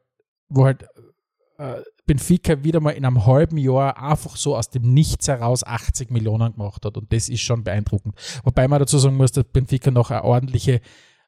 [0.48, 0.84] wo halt
[1.58, 6.10] äh, Benfica wieder mal in einem halben Jahr einfach so aus dem Nichts heraus 80
[6.10, 6.96] Millionen gemacht hat.
[6.96, 8.14] Und das ist schon beeindruckend.
[8.44, 10.80] Wobei man dazu sagen muss, dass Benfica noch eine ordentliche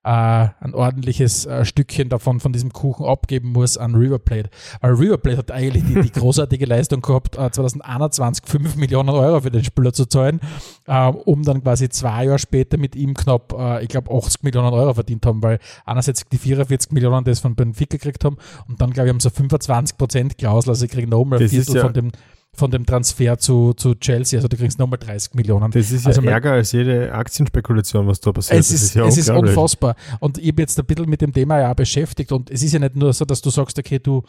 [0.06, 4.50] ein ordentliches äh, Stückchen davon, von diesem Kuchen abgeben muss an River Plate.
[4.80, 9.40] Weil River Plate hat eigentlich die, die großartige Leistung gehabt, äh, 2021 5 Millionen Euro
[9.40, 10.40] für den Spieler zu zahlen,
[10.86, 14.72] äh, um dann quasi zwei Jahre später mit ihm knapp, äh, ich glaube, 80 Millionen
[14.72, 18.36] Euro verdient haben, weil einerseits die 44 Millionen das von Benfica gekriegt haben
[18.68, 21.76] und dann, glaube ich, haben sie 25 Prozent Klausel, also sie kriegen nochmal ein Viertel
[21.76, 22.12] ja von dem
[22.56, 24.38] von dem Transfer zu, zu Chelsea.
[24.38, 25.70] Also du kriegst nochmal 30 Millionen.
[25.70, 28.60] Das ist also ja ärger als jede Aktienspekulation, was da passiert.
[28.60, 29.96] Es ist, ist, ja es ist unfassbar.
[30.20, 32.78] Und ich bin jetzt ein bisschen mit dem Thema ja beschäftigt und es ist ja
[32.78, 34.22] nicht nur so, dass du sagst, okay, du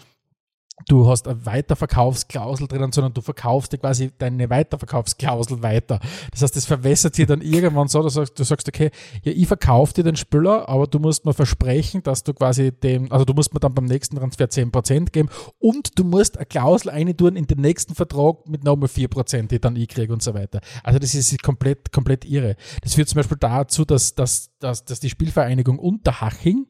[0.86, 6.00] du hast eine Weiterverkaufsklausel drinnen, sondern du verkaufst dir quasi deine Weiterverkaufsklausel weiter.
[6.32, 8.92] Das heißt, das verwässert sich dann irgendwann so, dass du sagst, okay,
[9.24, 13.12] ja, ich verkaufe dir den Spieler, aber du musst mir versprechen, dass du quasi dem,
[13.12, 16.92] also du musst mir dann beim nächsten Transfer 10% geben und du musst eine Klausel
[16.92, 20.62] eintun in den nächsten Vertrag mit nochmal 4%, die dann ich kriege und so weiter.
[20.84, 22.56] Also das ist komplett, komplett irre.
[22.82, 26.68] Das führt zum Beispiel dazu, dass, dass, dass, dass die Spielvereinigung Unterhaching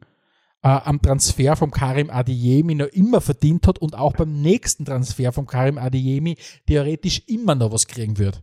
[0.62, 5.32] äh, am Transfer vom Karim Adeyemi noch immer verdient hat und auch beim nächsten Transfer
[5.32, 8.42] vom Karim Adeyemi theoretisch immer noch was kriegen wird.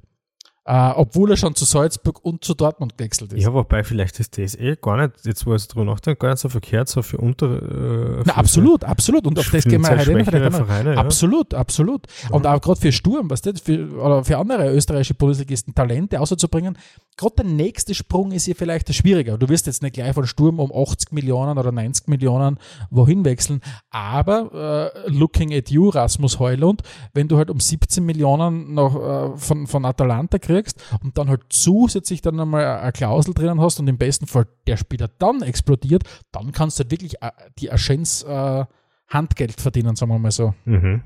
[0.66, 3.42] Uh, obwohl er schon zu Salzburg und zu Dortmund gewechselt ist.
[3.42, 6.38] Ja, wobei vielleicht ist das eh gar nicht, jetzt wo ich drüber nachdenke, gar nicht
[6.38, 7.46] so verkehrt, so für unter.
[8.20, 9.27] Äh, Na, absolut, absolut.
[9.27, 10.98] Und auf das gehen wir halt immer Vereine, ja.
[10.98, 12.07] Absolut, absolut.
[12.22, 12.31] Ja.
[12.31, 16.79] Und auch gerade für Sturm, was das, für, oder für andere österreichische Bundesligisten Talente auszubringen,
[17.18, 19.37] gerade der nächste Sprung ist hier vielleicht schwieriger.
[19.37, 23.61] Du wirst jetzt nicht gleich von Sturm um 80 Millionen oder 90 Millionen wohin wechseln,
[23.90, 26.81] aber äh, looking at you, Rasmus Heulund,
[27.12, 30.54] wenn du halt um 17 Millionen noch äh, von, von Atalanta kriegst
[31.03, 34.77] und dann halt zusätzlich dann einmal eine Klausel drinnen hast und im besten Fall der
[34.77, 38.64] Spieler dann explodiert, dann kannst du halt wirklich äh, die Aschens äh,
[39.09, 40.55] Handgeld verdienen, sagen wir mal so.
[40.64, 41.03] Mhm.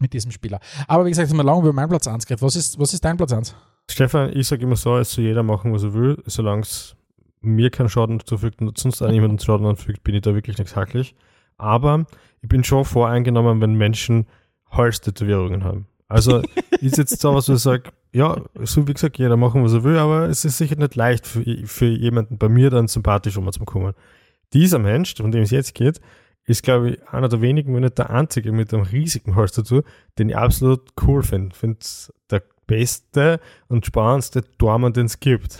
[0.00, 0.60] Mit diesem Spieler.
[0.88, 2.42] Aber wie gesagt, haben wir lange über meinen Platz 1 geredet.
[2.42, 3.54] Was ist, was ist dein Platz 1?
[3.90, 6.96] Stefan, ich sage immer so, es soll jeder machen, was er will, solange es
[7.40, 10.76] mir keinen Schaden zufügt und sonst auch niemanden Schaden anfügt, bin ich da wirklich nicht
[10.76, 11.14] haklich.
[11.58, 12.06] Aber
[12.40, 14.26] ich bin schon voreingenommen, wenn Menschen
[14.70, 15.86] Halstätowierungen haben.
[16.10, 16.42] Also
[16.80, 19.84] ist jetzt so was, wo ich sage, ja, so wie gesagt, jeder machen, was er
[19.84, 23.94] will, aber es ist sicher nicht leicht für, für jemanden bei mir dann sympathisch umzukommen.
[24.52, 26.00] Dieser Mensch, von dem es jetzt geht,
[26.44, 29.82] ist, glaube ich, einer der wenigen, wenn nicht der einzige mit einem riesigen Halstattoo,
[30.18, 31.54] den ich absolut cool finde.
[31.54, 31.78] Finde
[32.28, 35.58] der beste und spannendste Dortmund, den es gibt.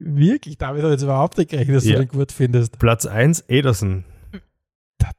[0.00, 0.58] Wirklich?
[0.58, 1.92] Damit habe ich jetzt überhaupt nicht gerechnet, dass ja.
[1.92, 2.80] du den gut findest.
[2.80, 4.04] Platz 1, Ederson.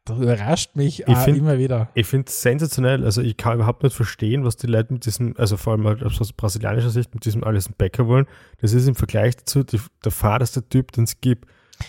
[0.06, 1.90] Das überrascht mich ich find, immer wieder.
[1.94, 3.04] Ich finde es sensationell.
[3.04, 6.34] Also ich kann überhaupt nicht verstehen, was die Leute mit diesem, also vor allem aus
[6.34, 8.26] brasilianischer Sicht, mit diesem alles Bäcker wollen.
[8.62, 11.46] Das ist im Vergleich dazu die, der fahreste Typ, den es gibt.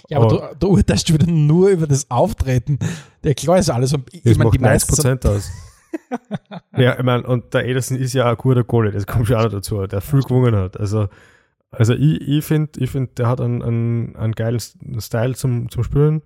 [0.09, 2.79] Ja, aber, aber du, du urteilst wieder nur über das Auftreten.
[3.25, 3.95] Der klar ist alles.
[4.13, 5.51] Ich das meine, macht die 90 Prozent aus.
[6.77, 9.45] ja, ich meine, und der Ederson ist ja ein guter Kohle, das kommt schon auch
[9.45, 10.79] noch dazu, der viel gewonnen hat.
[10.79, 11.09] Also,
[11.71, 15.85] also ich, ich finde, ich find, der hat einen, einen, einen geilen Style zum, zum
[15.85, 16.23] Spüren,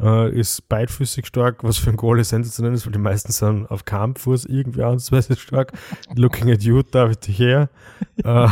[0.00, 3.84] äh, ist beidfüßig stark, was für ein Kohle sensationell ist, weil die meisten sind auf
[3.84, 5.72] Kampffuß irgendwie ansatzweise stark.
[6.14, 7.68] Looking at you, David her.
[8.24, 8.48] äh,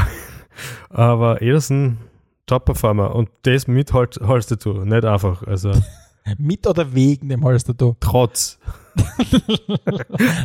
[0.90, 1.98] aber Ederson,
[2.46, 5.42] Top-Performer und das mit Holz, Holztattoo, nicht einfach.
[5.44, 5.72] Also,
[6.38, 7.96] mit oder wegen dem Holztattoo?
[8.00, 8.58] Trotz.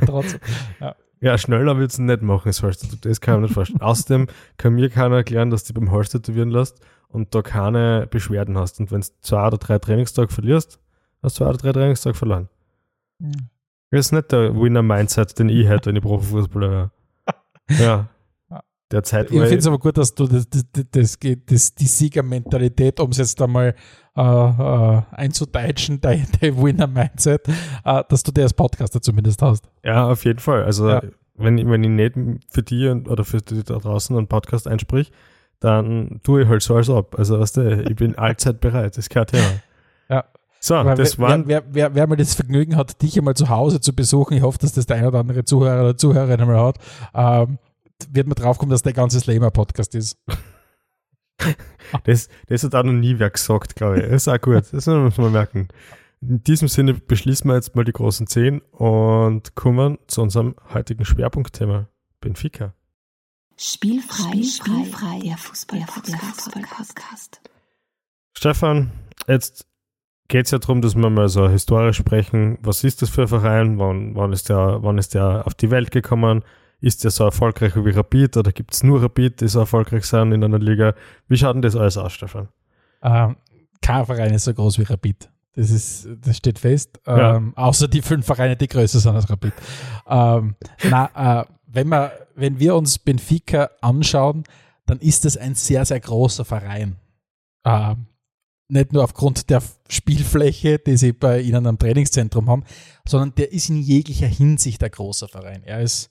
[0.05, 0.39] Trotzdem.
[0.79, 0.95] Ja.
[1.19, 2.87] ja, schneller willst du nicht machen, das Holster.
[3.01, 3.81] Das kann ich mir nicht vorstellen.
[3.81, 6.79] Außerdem kann mir keiner erklären, dass du beim Holster tätowieren lässt
[7.09, 8.79] und da keine Beschwerden hast.
[8.79, 10.79] Und wenn du zwei oder drei Trainingstage verlierst,
[11.27, 12.49] hast du zwei oder drei Trainingstage verloren.
[13.19, 13.49] Mhm.
[13.91, 16.91] Das ist nicht der Winner-Mindset, den ich hätte, wenn ich Profifußballer wäre.
[17.79, 18.09] Ja
[18.91, 19.31] der Zeit.
[19.31, 23.17] Ich finde es aber gut, dass du das, das, das, das die Siegermentalität, um es
[23.17, 23.75] jetzt einmal
[24.15, 27.47] äh, äh, einzudeutschen, dein, dein Winner-Mindset,
[27.83, 29.69] äh, dass du der als Podcaster zumindest hast.
[29.83, 30.63] Ja, auf jeden Fall.
[30.63, 31.01] Also ja.
[31.35, 35.11] wenn, wenn ich nicht für die oder für die da draußen einen Podcast einsprich,
[35.59, 37.17] dann tue ich halt so als ob.
[37.17, 39.47] Also weißt du, ich bin allzeit bereit, das kein Thema.
[40.09, 40.23] Ja.
[40.59, 41.47] So, Aber das wer, waren.
[41.47, 44.57] Wer, wer, wer, mal das Vergnügen hat, dich einmal zu Hause zu besuchen, ich hoffe,
[44.59, 46.77] dass das der ein oder andere Zuhörer oder Zuhörerin einmal hat,
[47.13, 47.59] ähm,
[48.09, 50.17] wird man draufkommen, dass der ganze Slamer-Podcast ist.
[52.03, 54.03] das, das hat auch noch nie wer gesagt, glaube ich.
[54.03, 54.63] Das ist auch gut.
[54.71, 55.67] Das muss man merken.
[56.21, 61.05] In diesem Sinne beschließen wir jetzt mal die großen zehn und kommen zu unserem heutigen
[61.05, 61.87] Schwerpunktthema:
[62.19, 62.73] Benfica.
[63.55, 66.43] Spielfrei, spielfrei, der Fußball-Podcast.
[66.43, 66.63] Fußball
[68.35, 68.91] Stefan,
[69.27, 69.66] jetzt
[70.27, 72.57] geht es ja darum, dass wir mal so historisch sprechen.
[72.61, 73.79] Was ist das für ein Verein?
[73.79, 76.43] Wann, wann, ist der, wann ist der auf die Welt gekommen?
[76.79, 80.31] ist der so erfolgreich wie Rapid oder gibt es nur Rapid, die so erfolgreich sind
[80.31, 80.93] in einer Liga?
[81.27, 82.49] Wie schaut denn das alles aus, Stefan?
[83.01, 83.37] Ähm,
[83.81, 85.29] kein Verein ist so groß wie Rapid.
[85.55, 86.99] Das, ist, das steht fest.
[87.07, 87.37] Ja.
[87.37, 89.53] Ähm, außer die fünf Vereine, die größer sind als Rapid.
[90.07, 94.43] ähm, na, äh, wenn, wir, wenn wir uns Benfica anschauen,
[94.85, 96.97] dann ist das ein sehr, sehr großer Verein.
[97.65, 98.05] Ähm,
[98.69, 102.63] nicht nur aufgrund der Spielfläche, die sie bei ihnen am Trainingszentrum haben,
[103.07, 105.63] sondern der ist in jeglicher Hinsicht ein großer Verein.
[105.63, 106.09] Er ist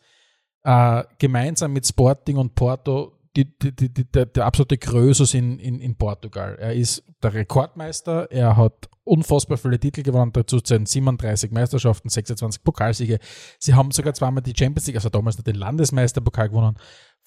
[0.65, 5.81] äh, gemeinsam mit Sporting und Porto die, die, die, der, der absolute Größus in, in,
[5.81, 6.57] in Portugal.
[6.59, 12.65] Er ist der Rekordmeister, er hat unfassbar viele Titel gewonnen, dazu zählen 37 Meisterschaften, 26
[12.65, 13.19] Pokalsiege.
[13.59, 16.77] Sie haben sogar zweimal die Champions League, also damals noch den Landesmeisterpokal gewonnen.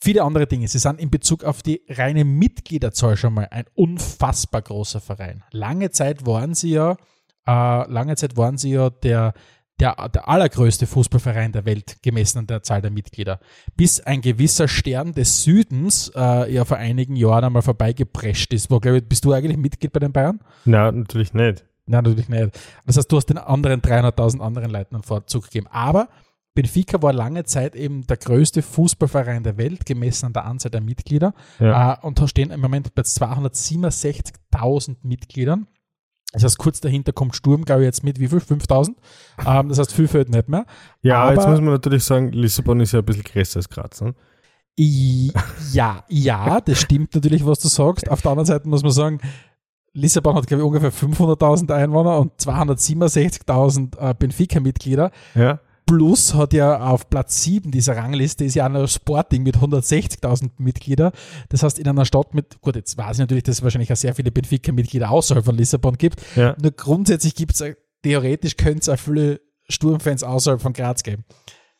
[0.01, 0.67] Viele andere Dinge.
[0.67, 5.43] Sie sind in Bezug auf die reine Mitgliederzahl schon mal ein unfassbar großer Verein.
[5.51, 6.95] Lange Zeit waren sie ja,
[7.45, 9.33] äh, lange Zeit waren sie ja der,
[9.81, 13.41] der, der allergrößte Fußballverein der Welt, gemessen an der Zahl der Mitglieder.
[13.75, 18.71] Bis ein gewisser Stern des Südens äh, ja vor einigen Jahren einmal vorbeigeprescht ist.
[18.71, 20.39] Wo, glaube ich, bist du eigentlich Mitglied bei den Bayern?
[20.63, 21.65] Nein, natürlich nicht.
[21.87, 22.57] Nein, natürlich nicht.
[22.85, 25.67] Das heißt, du hast den anderen 300.000 anderen Leuten einen Vorzug gegeben.
[25.71, 26.07] Aber
[26.55, 30.81] Benfica war lange Zeit eben der größte Fußballverein der Welt, gemessen an der Anzahl der
[30.81, 31.33] Mitglieder.
[31.59, 31.93] Ja.
[31.93, 35.67] Äh, und da stehen im Moment bei 267.000 Mitgliedern.
[36.33, 38.39] Das heißt, kurz dahinter kommt Sturm, glaube ich, jetzt mit wie viel?
[38.39, 38.97] 5000.
[39.47, 40.65] Ähm, das heißt, viel fehlt nicht mehr.
[41.01, 44.01] Ja, Aber- jetzt muss man natürlich sagen, Lissabon ist ja ein bisschen größer als Graz.
[44.01, 44.13] Ne?
[44.79, 45.31] I-
[45.71, 48.09] Ja, ja, das stimmt natürlich, was du sagst.
[48.09, 49.19] Auf der anderen Seite muss man sagen,
[49.93, 55.11] Lissabon hat, glaube ich, ungefähr 500.000 Einwohner und 267.000 äh, Benfica-Mitglieder.
[55.33, 55.59] Ja.
[55.89, 60.51] Plus hat ja auf Platz 7 dieser Rangliste ist ja auch noch Sporting mit 160.000
[60.59, 61.11] Mitglieder.
[61.49, 63.95] Das heißt, in einer Stadt mit, gut, jetzt weiß ich natürlich, dass es wahrscheinlich auch
[63.97, 66.21] sehr viele Benfica-Mitglieder außerhalb von Lissabon gibt.
[66.35, 66.55] Ja.
[66.61, 71.25] Nur grundsätzlich gibt es, theoretisch könnte es auch viele Sturmfans außerhalb von Graz geben.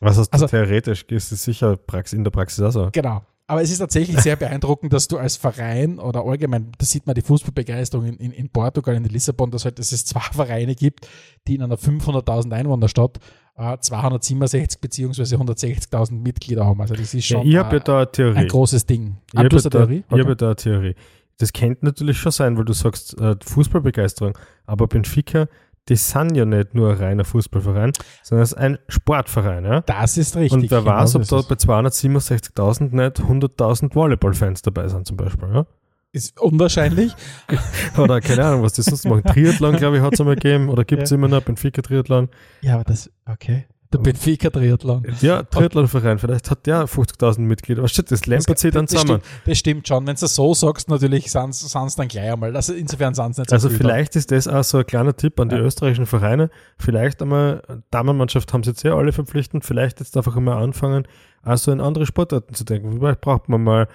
[0.00, 1.04] Was heißt Also- theoretisch?
[1.04, 1.78] Ist es sicher
[2.10, 2.88] in der Praxis auch so.
[2.90, 3.22] Genau.
[3.46, 7.16] Aber es ist tatsächlich sehr beeindruckend, dass du als Verein oder allgemein, da sieht man
[7.16, 11.08] die Fußballbegeisterung in, in, in Portugal, in Lissabon, dass, halt, dass es zwei Vereine gibt,
[11.48, 13.18] die in einer 500.000 Einwohnerstadt
[13.60, 16.80] äh, 267 beziehungsweise 160.000 Mitglieder haben.
[16.80, 18.38] Also das ist Ja, schon ich ja äh, da eine Theorie.
[18.38, 19.16] ein großes Ding.
[19.32, 20.04] Ich Ah, habe ja, da, Theorie?
[20.10, 20.94] ich hab da eine Theorie.
[21.38, 25.46] Das könnte natürlich schon sein, weil du sagst äh, Fußballbegeisterung, aber Benfica,
[25.88, 27.92] die sind ja nicht nur ein reiner Fußballverein,
[28.22, 29.64] sondern es ist ein Sportverein.
[29.64, 29.80] Ja?
[29.80, 30.52] Das ist richtig.
[30.52, 35.48] Und wer genau weiß, ob da bei 267.000 nicht 100.000 Volleyballfans dabei sind zum Beispiel.
[35.52, 35.66] Ja?
[36.12, 37.14] Ist unwahrscheinlich.
[37.96, 39.22] Oder keine Ahnung, was die sonst machen.
[39.22, 40.68] Triathlon, glaube ich, hat es einmal gegeben.
[40.68, 41.16] Oder gibt es Ja.
[41.16, 42.28] immer noch Benfica-Triathlon?
[42.62, 43.66] Ja, aber das, okay.
[43.92, 45.04] Der Benfica-Triathlon.
[45.20, 47.82] Ja, Triathlonverein, vielleicht hat der 50.000 Mitglieder.
[47.82, 48.24] Was steht das?
[48.26, 49.20] Lämpert sich dann das, zusammen.
[49.20, 50.06] stimmt, das stimmt schon.
[50.06, 52.54] Wenn du es so sagst, natürlich sind es dann gleich einmal.
[52.56, 55.38] Also insofern sind es nicht so Also vielleicht ist das auch so ein kleiner Tipp
[55.40, 55.62] an die Ja.
[55.62, 56.50] österreichischen Vereine.
[56.78, 61.06] Vielleicht einmal, Damenmannschaft haben sie jetzt ja alle verpflichtend, vielleicht jetzt einfach einmal anfangen,
[61.42, 62.92] also in andere Sportarten zu denken.
[62.98, 63.88] Vielleicht braucht man mal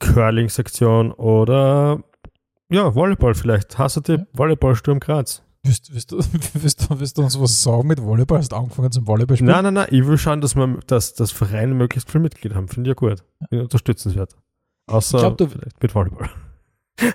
[0.00, 2.02] Curling-Sektion oder
[2.72, 3.78] ja, Volleyball vielleicht.
[3.78, 5.42] Hassertipp, Volleyball Sturm Graz.
[5.62, 6.16] Willst, willst, du,
[6.54, 8.38] willst, du, willst du uns was sagen mit Volleyball?
[8.38, 9.50] Hast du angefangen zum Volleyball spielen?
[9.50, 12.68] Nein, nein, nein, ich will schauen, dass man, dass, dass Vereine möglichst viele Mitglieder haben.
[12.68, 13.22] Finde ich ja gut.
[13.50, 14.36] Ich Unterstützenswert.
[14.88, 16.30] Außer Ich glaub, du- vielleicht mit Volleyball.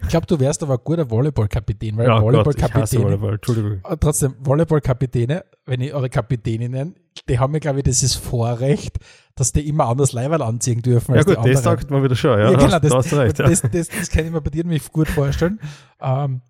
[0.02, 3.34] Ich glaube, du wärst aber ein guter Volleyball-Kapitän, weil Ja, Volleyball-Kapitäne, Volleyball.
[3.36, 3.80] Entschuldigung.
[3.84, 6.96] äh, trotzdem, Volleyball-Kapitäne, wenn ich, oder Kapitäninnen,
[7.30, 8.98] die haben ja, glaube ich, dieses Vorrecht,
[9.36, 11.78] dass die immer anders Leiberl anziehen dürfen Ja als gut, die das anderen.
[11.80, 12.40] sagt man wieder schon.
[12.40, 13.40] Ja, Ja, genau, das, da hast du recht.
[13.40, 13.50] Ja.
[13.50, 15.60] das, das, das kann ich mir bei dir nämlich gut vorstellen.
[16.00, 16.42] Ähm,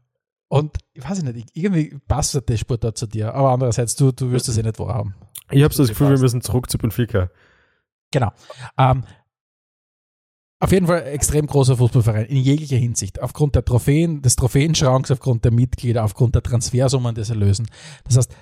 [0.48, 4.48] und ich weiß nicht, irgendwie passt der Sportart zu dir, aber andererseits, du, du wirst
[4.48, 5.16] es eh nicht wahrhaben.
[5.50, 7.30] Ich habe so das Gefühl, wir müssen zurück zu Benfica.
[8.12, 8.32] Genau.
[8.78, 9.04] Ähm,
[10.60, 13.22] auf jeden Fall extrem großer Fußballverein in jeglicher Hinsicht.
[13.22, 17.68] Aufgrund der Trophäen, des Trophäenschranks, aufgrund der Mitglieder, aufgrund der Transfersummen, die sie lösen.
[18.06, 18.36] Das heißt,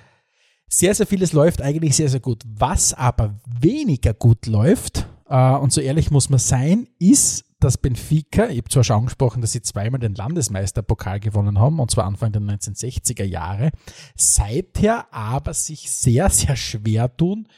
[0.78, 2.42] sehr, sehr vieles läuft eigentlich sehr, sehr gut.
[2.46, 8.48] Was aber weniger gut läuft, äh, und so ehrlich muss man sein, ist, dass Benfica,
[8.48, 12.32] ich habe zwar schon angesprochen, dass sie zweimal den Landesmeisterpokal gewonnen haben, und zwar Anfang
[12.32, 13.70] der 1960er Jahre,
[14.16, 17.48] seither aber sich sehr, sehr schwer tun,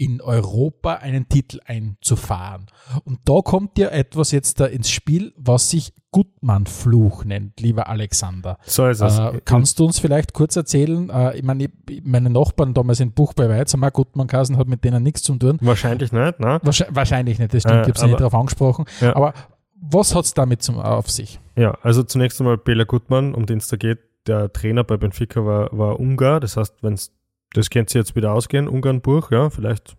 [0.00, 2.66] in Europa einen Titel einzufahren.
[3.04, 8.56] Und da kommt ja etwas jetzt da ins Spiel, was sich Gutmann-Fluch nennt, lieber Alexander.
[8.62, 9.18] So ist es.
[9.18, 11.68] Äh, kannst du uns vielleicht kurz erzählen, äh, ich meine,
[12.02, 15.36] meine Nachbarn damals in Buch bei Weiz haben auch Gutmann-Kassen, hat mit denen nichts zu
[15.36, 15.58] tun.
[15.60, 16.60] Wahrscheinlich nicht, ne?
[16.62, 18.86] Wahrscheinlich, wahrscheinlich nicht, das stimmt, Äh, ich habe sie nicht darauf angesprochen.
[19.02, 19.14] Ja.
[19.14, 19.34] Aber
[19.82, 21.38] was hat es damit zum, auf sich?
[21.56, 23.98] Ja, also zunächst einmal Bela Gutmann, um den es da geht.
[24.26, 26.40] Der Trainer bei Benfica war, war Ungar.
[26.40, 27.12] Das heißt, wenn es,
[27.54, 29.96] das könnte jetzt wieder ausgehen, Ungarn-Buch, ja, vielleicht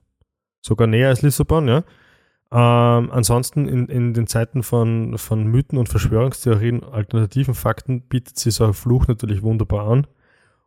[0.62, 1.84] sogar näher als Lissabon, ja.
[2.54, 8.56] Ähm, ansonsten in, in den Zeiten von, von Mythen und Verschwörungstheorien, alternativen Fakten, bietet sich
[8.56, 10.08] so ein Fluch natürlich wunderbar an.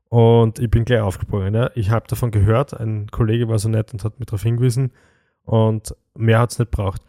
[0.08, 1.54] Und ich bin gleich aufgesprungen.
[1.54, 1.70] Ja.
[1.74, 4.92] Ich habe davon gehört, ein Kollege war so nett und hat mich darauf hingewiesen
[5.44, 7.02] und mehr hat es nicht braucht.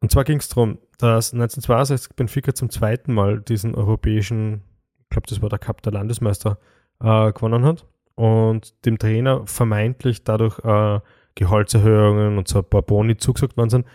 [0.00, 4.62] Und zwar ging es darum, dass 1962 Benfica zum zweiten Mal diesen europäischen,
[5.02, 6.58] ich glaube, das war der Cup der Landesmeister,
[7.00, 11.00] äh, gewonnen hat und dem Trainer vermeintlich dadurch äh,
[11.34, 13.86] Gehaltserhöhungen und so ein paar Boni zugesagt worden sind,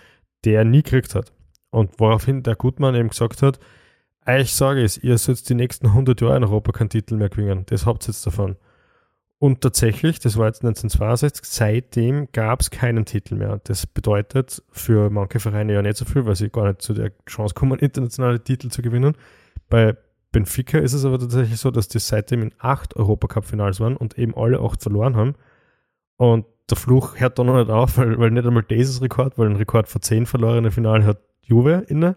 [0.46, 1.34] der er nie gekriegt hat.
[1.70, 3.60] Und woraufhin der Gutmann eben gesagt hat,
[4.26, 7.66] euch sage ist, ihr sollt die nächsten 100 Jahre in Europa keinen Titel mehr gewinnen.
[7.68, 8.58] Das habt ihr jetzt davon.
[9.40, 13.62] Und tatsächlich, das war jetzt 1962, seitdem gab es keinen Titel mehr.
[13.64, 17.14] Das bedeutet für manche Vereine ja nicht so viel, weil sie gar nicht zu der
[17.26, 19.16] Chance kommen, internationale Titel zu gewinnen.
[19.70, 19.96] Bei
[20.32, 24.36] Benfica ist es aber tatsächlich so, dass die seitdem in acht Europacup-Finals waren und eben
[24.36, 25.36] alle acht verloren haben.
[26.18, 29.50] Und der Fluch hört da noch nicht auf, weil, weil nicht einmal dieses Rekord, weil
[29.50, 32.16] ein Rekord vor zehn verlorene Finale hat Juve inne.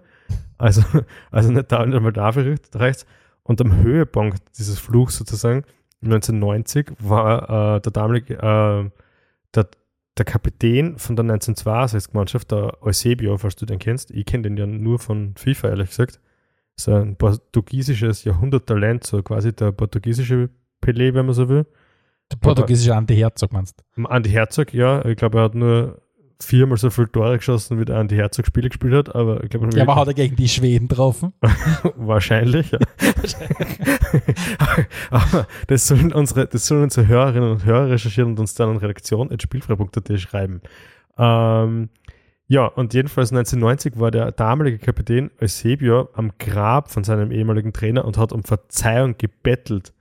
[0.58, 0.82] Also,
[1.30, 3.06] also nicht, da, nicht einmal dafür reicht
[3.42, 5.64] Und am Höhepunkt dieses Fluchs sozusagen
[6.02, 8.90] 1990 war äh, der damalige, äh,
[9.54, 9.68] der,
[10.18, 14.10] der Kapitän von der 1962-Mannschaft, der Eusebio, falls du den kennst.
[14.10, 16.20] Ich kenne den ja nur von FIFA, ehrlich gesagt.
[16.76, 20.50] So ein portugiesisches Jahrhunderttalent, so quasi der portugiesische
[20.82, 21.66] Pelé, wenn man so will.
[22.30, 24.04] Der portugiesische Andi Herzog meinst du?
[24.06, 25.04] Andi Herzog, ja.
[25.04, 26.02] Ich glaube, er hat nur
[26.42, 29.14] viermal so viele Tore geschossen, wie der Andi Herzog Spiele gespielt hat.
[29.14, 31.32] Aber ich glaube, ja, aber hat er gegen die Schweden getroffen?
[31.96, 32.78] Wahrscheinlich, ja.
[35.10, 38.76] aber das sollen, unsere, das sollen unsere Hörerinnen und Hörer recherchieren und uns dann an
[38.78, 40.62] redaktion.spielfrei.at schreiben.
[41.18, 41.90] Ähm,
[42.52, 48.04] ja, und jedenfalls 1990 war der damalige Kapitän Eusebio am Grab von seinem ehemaligen Trainer
[48.04, 49.94] und hat um Verzeihung gebettelt.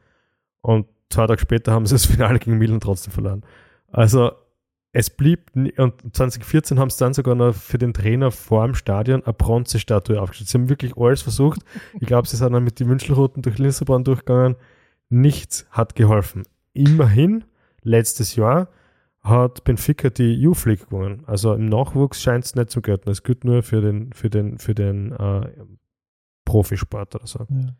[0.59, 3.43] Und zwei Tage später haben sie das Finale gegen Milan trotzdem verloren.
[3.89, 4.33] Also
[4.91, 9.23] es blieb, und 2014 haben sie dann sogar noch für den Trainer vor dem Stadion
[9.23, 10.49] eine Bronzestatue aufgestellt.
[10.49, 11.61] Sie haben wirklich alles versucht.
[12.01, 14.57] Ich glaube, sie sind dann mit den Wünschelroten durch Lissabon durchgegangen.
[15.07, 16.43] Nichts hat geholfen.
[16.73, 17.45] Immerhin,
[17.81, 18.67] letztes Jahr
[19.23, 21.23] hat Benfica die League gewonnen.
[21.27, 23.09] Also im Nachwuchs scheint es nicht zu gelten.
[23.09, 25.51] Es gilt nur für den, für den, für den äh,
[26.45, 27.39] Profisport oder so.
[27.49, 27.75] Ja.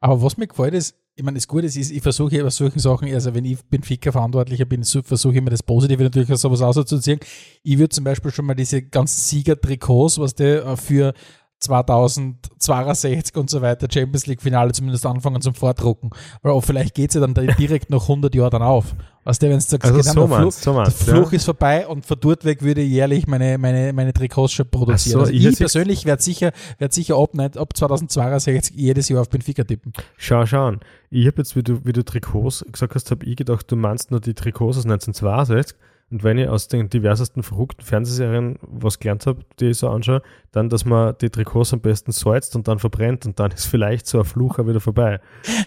[0.00, 3.12] Aber was mir gefällt ist, ich meine, das Gute ist, ich versuche bei solchen Sachen,
[3.12, 7.20] also wenn ich Benfica-Verantwortlicher bin, versuche ich immer das Positive natürlich aus sowas auszuziehen.
[7.62, 11.12] Ich würde zum Beispiel schon mal diese ganzen Sieger-Trikots, was der äh, für
[11.60, 16.10] 2062 und so weiter Champions League Finale zumindest anfangen zum Vordrucken.
[16.42, 18.94] Weil vielleicht geht es ja dann direkt noch 100 Jahre dann auf.
[19.24, 21.36] Weißt du, wenn du sagst, also genau, so meinst, Fluch, so der Fluch ja.
[21.36, 25.12] ist vorbei und von dort weg würde ich jährlich meine, meine, meine Trikots schon produzieren.
[25.12, 29.20] So, also ich, ich persönlich werde sicher, werd sicher ab, nicht, ab 2062 jedes Jahr
[29.20, 29.92] auf Benfica tippen.
[30.16, 30.72] Schau, schau.
[31.10, 34.10] Ich habe jetzt, wie du, wie du Trikots gesagt hast, habe ich gedacht, du meinst
[34.10, 35.76] nur die Trikots aus 1962
[36.12, 40.20] und wenn ich aus den diversesten verrückten Fernsehserien was gelernt habe, die ich so anschaue,
[40.50, 44.06] dann, dass man die Trikots am besten salzt und dann verbrennt und dann ist vielleicht
[44.06, 45.20] so ein Fluch auch wieder vorbei.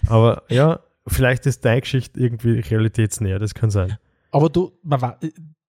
[0.06, 3.98] Aber ja, vielleicht ist deine Geschichte irgendwie realitätsnäher, das kann sein.
[4.30, 5.18] Aber du, war,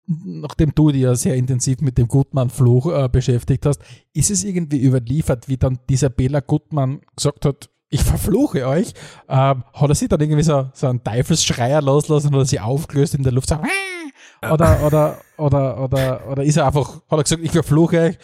[0.08, 3.82] nachdem du dich ja sehr intensiv mit dem Gutmann-Fluch äh, beschäftigt hast,
[4.14, 8.94] ist es irgendwie überliefert, wie dann dieser Bela Gutmann gesagt hat, ich verfluche euch,
[9.30, 13.24] ähm, hat er sich dann irgendwie so, so einen Teufelsschreier loslassen oder sie aufgelöst in
[13.24, 13.58] der Luft, so,
[14.52, 18.18] oder, oder, oder, oder, oder ist er einfach, hat er gesagt, ich verfluche euch,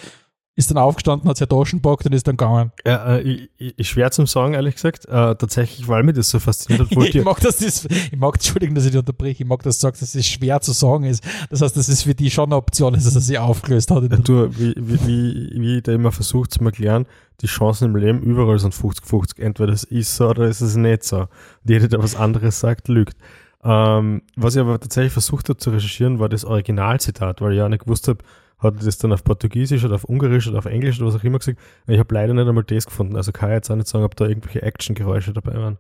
[0.56, 2.72] ist dann aufgestanden, hat sich Taschen packt und ist dann gegangen.
[2.86, 5.06] Ja, äh, ich, ich, schwer zum Sagen, ehrlich gesagt.
[5.06, 6.92] Äh, tatsächlich, weil mir das so fasziniert hat.
[7.16, 9.84] ich, mag das, das, ich mag, Entschuldigung, dass ich dich unterbreche, ich mag, dass du
[9.84, 11.24] sagst, dass es schwer zu sagen ist.
[11.50, 14.04] Das heißt, dass es für die schon eine Option ist, dass er sich aufgelöst hat.
[14.04, 17.06] Ja, du, wie, wie, wie, wie ich da immer versucht zu erklären,
[17.40, 19.40] die Chancen im Leben überall sind 50-50.
[19.40, 21.22] Entweder es ist so oder es ist nicht so.
[21.22, 21.30] Und
[21.64, 23.16] jeder, der was anderes sagt, lügt.
[23.64, 27.70] Ähm, was ich aber tatsächlich versucht habe zu recherchieren, war das Originalzitat, weil ich ja
[27.70, 28.20] nicht gewusst habe,
[28.62, 31.40] hat das dann auf Portugiesisch oder auf Ungarisch oder auf Englisch oder was auch immer
[31.40, 31.60] gesagt.
[31.88, 33.16] Ich habe leider nicht einmal das gefunden.
[33.16, 35.80] Also kann ich jetzt auch nicht sagen, ob da irgendwelche Action-Geräusche dabei waren.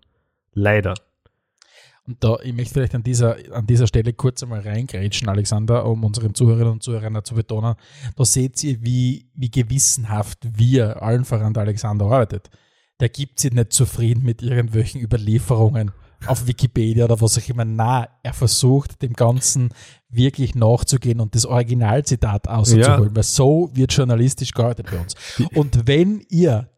[0.53, 0.95] Leider.
[2.07, 6.03] Und da, ich möchte vielleicht an dieser, an dieser Stelle kurz einmal reingrätschen, Alexander, um
[6.03, 7.75] unseren Zuhörerinnen und Zuhörern zu betonen.
[8.15, 12.49] Da seht ihr, wie, wie gewissenhaft wir, allen voran der Alexander, arbeitet.
[12.99, 15.91] Der gibt sich nicht zufrieden mit irgendwelchen Überlieferungen
[16.27, 17.65] auf Wikipedia oder was auch immer.
[17.65, 19.69] Na, er versucht dem Ganzen
[20.09, 23.15] wirklich nachzugehen und das Originalzitat auszuholen, ja.
[23.15, 25.15] weil so wird journalistisch gearbeitet bei uns.
[25.53, 26.69] Und wenn ihr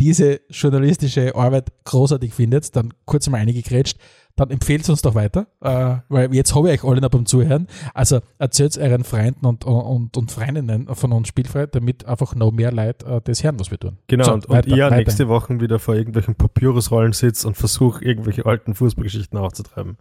[0.00, 3.98] diese journalistische Arbeit großartig findet, dann kurz mal einige grätscht,
[4.40, 7.26] dann empfehlt es uns doch weiter, äh, weil jetzt habe ich euch alle noch beim
[7.26, 7.66] Zuhören.
[7.92, 12.50] Also erzählt es euren Freunden und, und, und Freundinnen von uns spielfrei, damit einfach noch
[12.50, 13.98] mehr Leute äh, das hören, was wir tun.
[14.06, 14.96] Genau, so, und, und weiter, ihr weiter.
[14.96, 19.98] nächste Woche wieder vor irgendwelchen Papyrusrollen sitzt und versucht, irgendwelche alten Fußballgeschichten aufzutreiben.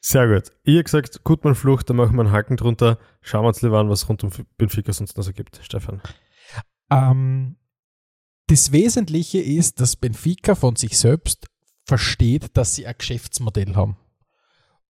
[0.00, 0.50] Sehr gut.
[0.64, 2.98] Ihr gesagt, gut, man Flucht, da machen wir einen Haken drunter.
[3.20, 6.00] Schauen wir uns lieber an, was rund um Benfica sonst noch so gibt, Stefan.
[6.90, 7.54] Ähm,
[8.48, 11.46] das Wesentliche ist, dass Benfica von sich selbst
[11.88, 13.96] versteht, dass sie ein Geschäftsmodell haben.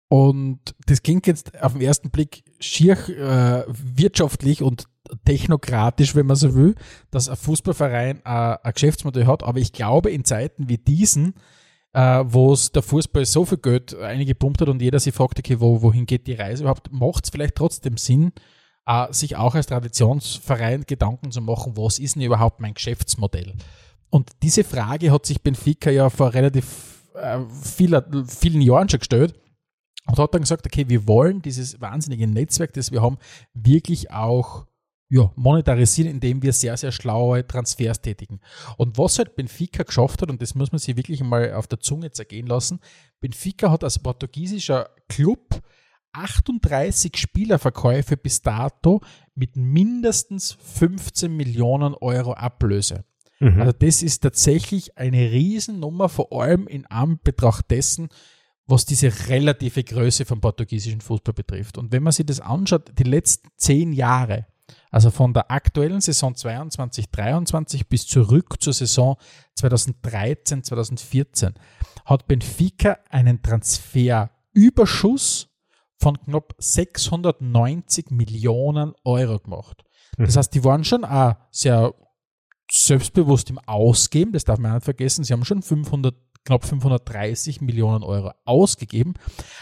[0.10, 4.86] Und das klingt jetzt auf den ersten Blick schier äh, wirtschaftlich und
[5.26, 6.76] technokratisch, wenn man so will,
[7.12, 9.43] dass ein Fußballverein äh, ein Geschäftsmodell hat.
[9.43, 11.36] Aber ich glaube, in Zeiten wie diesen,
[11.93, 15.60] äh, wo es der Fußball so viel Geld eingepumpt hat und jeder sich fragt, okay,
[15.60, 18.32] wo, wohin geht die Reise überhaupt, macht es vielleicht trotzdem Sinn,
[18.86, 23.54] äh, sich auch als Traditionsverein Gedanken zu machen, was ist denn überhaupt mein Geschäftsmodell?
[24.10, 29.36] Und diese Frage hat sich Benfica ja vor relativ äh, vieler, vielen Jahren schon gestellt
[30.08, 33.18] und hat dann gesagt, okay, wir wollen dieses wahnsinnige Netzwerk, das wir haben,
[33.53, 34.66] wirklich auch
[35.10, 38.41] ja, monetarisieren, indem wir sehr, sehr schlaue Transfers tätigen.
[38.78, 41.80] Und was halt Benfica geschafft hat, und das muss man sich wirklich mal auf der
[41.80, 42.80] Zunge zergehen lassen,
[43.22, 45.62] Benfica hat als portugiesischer Club
[46.14, 49.01] 38 Spielerverkäufe bis dato
[49.36, 53.05] mit mindestens 15 Millionen Euro Ablöse.
[53.40, 53.62] Mhm.
[53.62, 58.10] Also das ist tatsächlich eine Riesennummer, vor allem in Anbetracht dessen,
[58.66, 61.78] was diese relative Größe vom portugiesischen Fußball betrifft.
[61.78, 64.48] Und wenn man sich das anschaut, die letzten zehn Jahre,
[64.92, 69.16] also von der aktuellen Saison 22, 23 bis zurück zur Saison
[69.56, 71.54] 2013, 2014,
[72.06, 75.50] hat Benfica einen Transferüberschuss
[75.98, 79.84] von knapp 690 Millionen Euro gemacht.
[80.18, 80.40] Das mhm.
[80.40, 81.94] heißt, die waren schon auch sehr
[82.72, 85.24] selbstbewusst im Ausgeben, das darf man nicht vergessen.
[85.24, 89.13] Sie haben schon 500, knapp 530 Millionen Euro ausgegeben,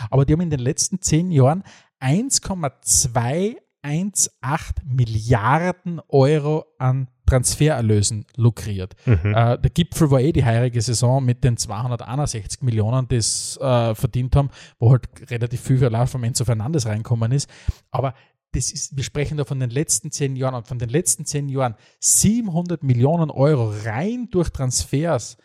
[0.09, 1.63] aber die haben in den letzten zehn Jahren
[2.01, 8.95] 1,2 1,8 Milliarden Euro an Transfererlösen lukriert.
[9.05, 9.33] Mhm.
[9.35, 13.93] Äh, der Gipfel war eh die heurige Saison mit den 261 Millionen, die es äh,
[13.95, 14.49] verdient haben,
[14.79, 17.49] wo halt relativ viel vom Enzo Fernandes reinkommen ist.
[17.91, 18.13] Aber
[18.55, 21.49] das ist, wir sprechen da von den letzten zehn Jahren und von den letzten zehn
[21.49, 25.37] Jahren 700 Millionen Euro rein durch Transfers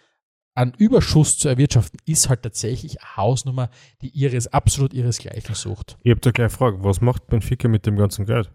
[0.55, 3.71] an Überschuss zu erwirtschaften, ist halt tatsächlich eine Hausnummer,
[4.03, 5.97] die ihres, absolut ihresgleichen sucht.
[6.03, 8.51] Ich habe da gleich eine Frage, was macht Benfica mit dem ganzen Geld?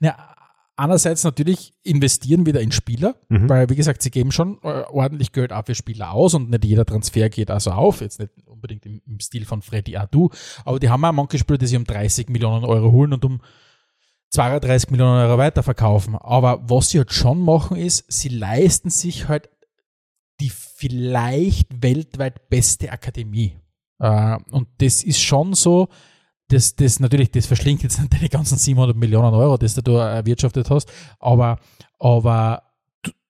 [0.00, 0.34] Na,
[0.80, 3.48] einerseits natürlich investieren wieder in Spieler, mhm.
[3.48, 6.64] weil wie gesagt, sie geben schon äh, ordentlich Geld ab für Spieler aus und nicht
[6.64, 10.30] jeder Transfer geht also auf, jetzt nicht unbedingt im, im Stil von Freddy Adu,
[10.64, 13.40] aber die haben auch manche Spieler, die sie um 30 Millionen Euro holen und um
[14.30, 16.16] 32 Millionen Euro weiterverkaufen.
[16.16, 19.50] Aber was sie halt schon machen ist, sie leisten sich halt
[20.40, 23.58] die vielleicht weltweit beste Akademie.
[23.98, 25.88] Äh, und das ist schon so,
[26.52, 30.14] dass das natürlich, das verschlingt jetzt nicht deine ganzen 700 Millionen Euro, das du da
[30.14, 31.58] erwirtschaftet hast, aber,
[31.98, 32.62] aber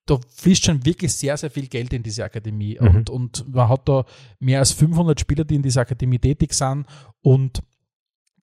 [0.05, 2.77] da fließt schon wirklich sehr, sehr viel Geld in diese Akademie.
[2.79, 2.87] Mhm.
[2.87, 4.05] Und, und man hat da
[4.39, 6.85] mehr als 500 Spieler, die in dieser Akademie tätig sind.
[7.21, 7.61] Und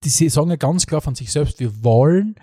[0.04, 2.36] die sagen ja ganz klar von sich selbst, wir wollen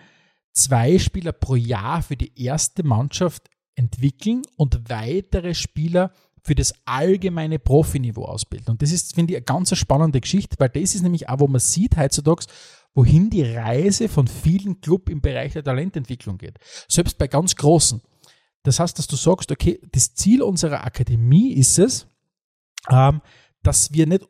[0.52, 6.12] zwei Spieler pro Jahr für die erste Mannschaft entwickeln und weitere Spieler
[6.46, 8.70] für das allgemeine Profiniveau ausbilden.
[8.70, 11.48] Und das ist, finde ich, eine ganz spannende Geschichte, weil das ist nämlich auch, wo
[11.48, 12.46] man sieht heutzutage,
[12.94, 16.60] wohin die Reise von vielen Club im Bereich der Talententwicklung geht.
[16.88, 18.00] Selbst bei ganz großen.
[18.62, 22.06] Das heißt, dass du sagst, okay, das Ziel unserer Akademie ist es,
[22.92, 23.22] ähm,
[23.64, 24.28] dass wir nicht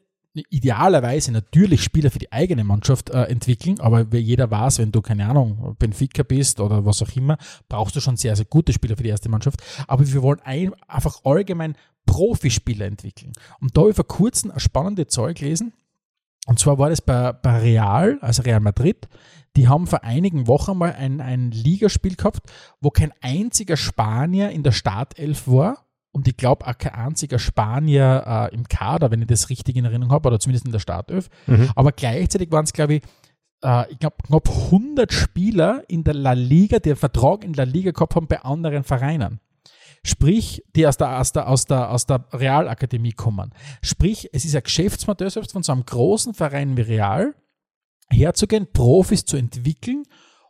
[0.49, 5.27] idealerweise natürlich Spieler für die eigene Mannschaft äh, entwickeln, aber jeder weiß, wenn du, keine
[5.27, 7.37] Ahnung, Benfica bist oder was auch immer,
[7.69, 9.61] brauchst du schon sehr, sehr gute Spieler für die erste Mannschaft.
[9.87, 11.75] Aber wir wollen ein, einfach allgemein
[12.05, 13.33] Profispieler entwickeln.
[13.59, 15.73] Und da habe ich vor kurzem ein spannendes Zeug gelesen.
[16.47, 19.07] Und zwar war das bei, bei Real, also Real Madrid,
[19.55, 22.41] die haben vor einigen Wochen mal ein, ein Ligaspiel gehabt,
[22.81, 25.84] wo kein einziger Spanier in der Startelf war
[26.15, 29.83] und ich glaube auch kein einziger Spanier äh, im Kader, wenn ich das richtig in
[29.83, 31.29] Erinnerung habe, oder zumindest in der Startelf.
[31.45, 31.69] Mhm.
[31.75, 33.03] Aber gleichzeitig waren es, glaube ich,
[33.61, 37.63] äh, ich glaube, knapp 100 Spieler in der La Liga, die einen Vertrag in La
[37.63, 39.41] Liga gehabt haben bei anderen Vereinen.
[40.03, 43.51] Sprich, die aus der, aus der, aus der, aus der Realakademie kommen.
[43.81, 47.35] Sprich, es ist ein Geschäftsmodell selbst von so einem großen Verein wie Real,
[48.09, 50.03] herzugehen, Profis zu entwickeln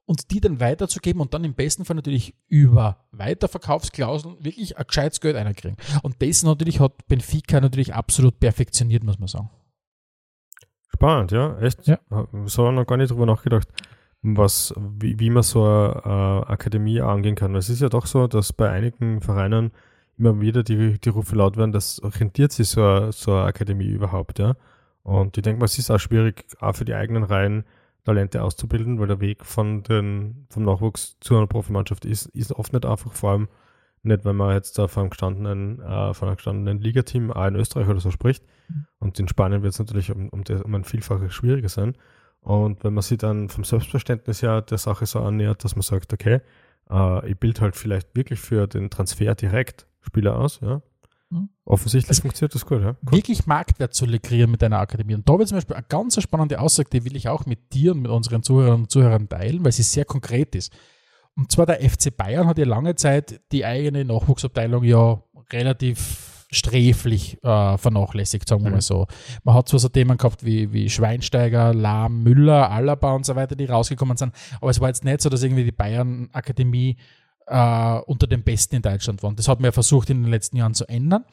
[0.06, 5.20] und die dann weiterzugeben und dann im besten Fall natürlich über Weiterverkaufsklauseln wirklich ein gescheites
[5.20, 5.78] Geld einkriegen.
[6.04, 9.50] Und das natürlich hat Benfica natürlich absolut perfektioniert, muss man sagen.
[10.94, 11.88] Spannend, ja, echt.
[11.88, 12.00] Ja.
[12.46, 13.68] So noch gar nicht drüber nachgedacht,
[14.22, 17.56] was, wie, wie man so eine äh, Akademie angehen kann.
[17.56, 19.72] Es ist ja doch so, dass bei einigen Vereinen
[20.18, 23.88] immer wieder die, die Rufe laut werden, das rentiert sich so eine, so eine Akademie
[23.88, 24.56] überhaupt, ja.
[25.04, 27.66] Und ich denke mal, es ist auch schwierig, auch für die eigenen Reihen
[28.06, 32.72] Talente auszubilden, weil der Weg von den, vom Nachwuchs zu einer Profimannschaft ist, ist oft
[32.72, 33.48] nicht einfach, vor allem
[34.04, 37.56] nicht, wenn man jetzt da von einem gestandenen, äh, von einem gestandenen Ligateam auch in
[37.56, 38.46] Österreich oder so spricht.
[39.00, 41.96] Und in Spanien wird es natürlich um, um, das, um ein Vielfaches schwieriger sein.
[42.42, 46.14] Und wenn man sich dann vom Selbstverständnis her der Sache so annähert, dass man sagt,
[46.14, 46.42] okay,
[46.90, 50.82] äh, ich bilde halt vielleicht wirklich für den Transfer direkt Spieler aus, ja?
[51.66, 52.90] Offensichtlich also funktioniert das gut, ja.
[52.90, 53.12] Cool.
[53.14, 55.16] Wirklich Marktwert zu lukrieren mit deiner Akademie.
[55.16, 57.94] Und da wird zum Beispiel eine ganz spannende Aussage, die will ich auch mit dir
[57.94, 60.72] und mit unseren Zuhörern und Zuhörern teilen, weil sie sehr konkret ist.
[61.36, 65.22] Und zwar der FC Bayern hat ja lange Zeit die eigene Nachwuchsabteilung ja
[65.52, 68.76] relativ sträflich äh, vernachlässigt, sagen wir mhm.
[68.76, 69.08] mal so.
[69.44, 73.56] Man hat zwar so Themen gehabt wie, wie Schweinsteiger, Lahm, Müller, Alaba und so weiter,
[73.56, 76.98] die rausgekommen sind, aber es war jetzt nicht so, dass irgendwie die Bayern-Akademie
[77.48, 79.36] äh, unter den Besten in Deutschland waren.
[79.36, 81.26] Das hat man ja versucht in den letzten Jahren zu ändern.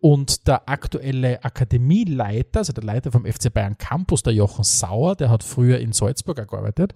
[0.00, 5.30] Und der aktuelle Akademieleiter, also der Leiter vom FC Bayern Campus, der Jochen Sauer, der
[5.30, 6.94] hat früher in Salzburg gearbeitet,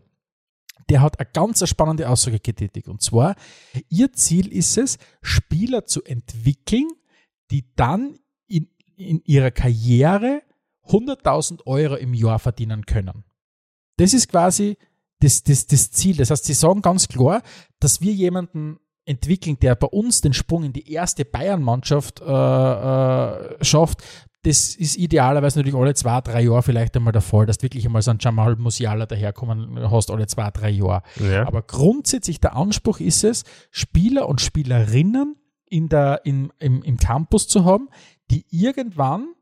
[0.88, 2.88] der hat eine ganz spannende Aussage getätigt.
[2.88, 3.36] Und zwar,
[3.88, 6.88] ihr Ziel ist es, Spieler zu entwickeln,
[7.50, 10.42] die dann in, in ihrer Karriere
[10.86, 13.24] 100.000 Euro im Jahr verdienen können.
[13.96, 14.78] Das ist quasi
[15.20, 16.16] das, das, das Ziel.
[16.16, 17.42] Das heißt, sie sagen ganz klar,
[17.78, 23.64] dass wir jemanden entwickeln, der bei uns den Sprung in die erste Bayern-Mannschaft äh, äh,
[23.64, 24.02] schafft,
[24.42, 27.84] das ist idealerweise natürlich alle zwei, drei Jahre vielleicht einmal der Fall, dass du wirklich
[27.84, 31.02] einmal so ein Jamal Musiala daherkommen hast, alle zwei, drei Jahre.
[31.16, 31.46] Ja.
[31.46, 37.48] Aber grundsätzlich der Anspruch ist es, Spieler und Spielerinnen in der, in, im, im Campus
[37.48, 37.90] zu haben,
[38.30, 39.34] die irgendwann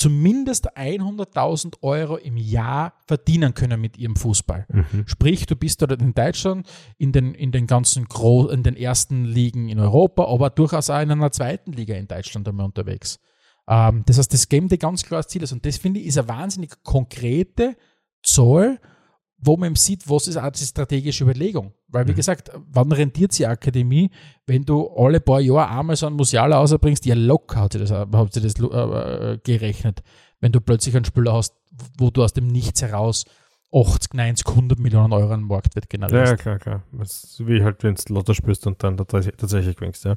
[0.00, 4.66] zumindest 100.000 Euro im Jahr verdienen können mit ihrem Fußball.
[4.68, 5.04] Mhm.
[5.06, 9.26] Sprich, du bist dort in Deutschland in den, in den ganzen Gro in den ersten
[9.26, 13.20] Ligen in Europa, aber durchaus auch in einer zweiten Liga in Deutschland einmal unterwegs.
[13.68, 15.52] Ähm, das heißt, das Game dir ganz klares Ziel ist.
[15.52, 17.76] Und das finde ich ist eine wahnsinnig konkrete
[18.22, 18.80] Zahl,
[19.42, 21.72] wo man sieht, was ist auch die strategische Überlegung.
[21.88, 22.16] Weil, wie mhm.
[22.16, 24.10] gesagt, wann rentiert sich Akademie,
[24.46, 27.06] wenn du alle paar Jahre einmal so ein Musialer rausbringst?
[27.06, 30.02] Ja, locker hat sie das, hat sie das äh, gerechnet.
[30.40, 31.54] Wenn du plötzlich einen Spieler hast,
[31.98, 33.24] wo du aus dem Nichts heraus
[33.72, 36.30] 80, 90, 100 Millionen Euro an Marktwert generierst.
[36.30, 36.82] Ja, klar, klar.
[36.92, 40.16] Das ist wie halt, wenn du Lotto spielst und dann tatsächlich gewinnst, ja.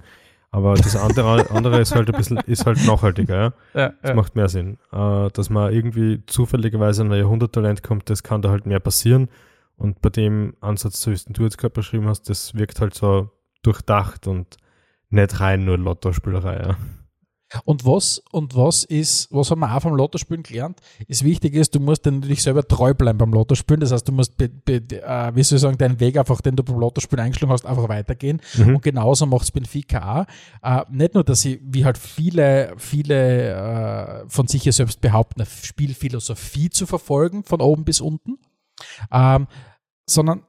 [0.54, 3.54] Aber das andere, andere ist halt ein bisschen, ist halt nachhaltiger, ja.
[3.74, 4.14] ja das ja.
[4.14, 4.78] macht mehr Sinn.
[4.92, 9.30] Äh, dass man irgendwie zufälligerweise an ein Jahrhunderttalent kommt, das kann da halt mehr passieren.
[9.78, 13.32] Und bei dem Ansatz, so wie du jetzt gerade beschrieben hast, das wirkt halt so
[13.64, 14.58] durchdacht und
[15.10, 16.78] nicht rein nur Lottospielerei, ja.
[17.66, 21.76] Und was, und was ist, was haben wir auch vom Lottospielen gelernt, ist wichtig ist,
[21.76, 23.82] du musst dann natürlich selber treu bleiben beim Lottospielen.
[23.82, 26.56] Das heißt, du musst, be, be, äh, wie soll ich sagen, deinen Weg einfach, den
[26.56, 28.42] du beim Lottospielen eingeschlagen hast, einfach weitergehen.
[28.56, 28.76] Mhm.
[28.76, 30.26] Und genauso macht es Benfica
[30.64, 30.80] auch.
[30.82, 35.50] Äh, nicht nur, dass sie, wie halt viele, viele äh, von sich selbst behaupten, eine
[35.50, 38.40] Spielphilosophie zu verfolgen, von oben bis unten,
[39.12, 39.48] ähm,
[40.06, 40.44] sondern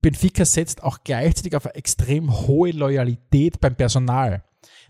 [0.00, 4.44] Benfica setzt auch gleichzeitig auf eine extrem hohe Loyalität beim Personal.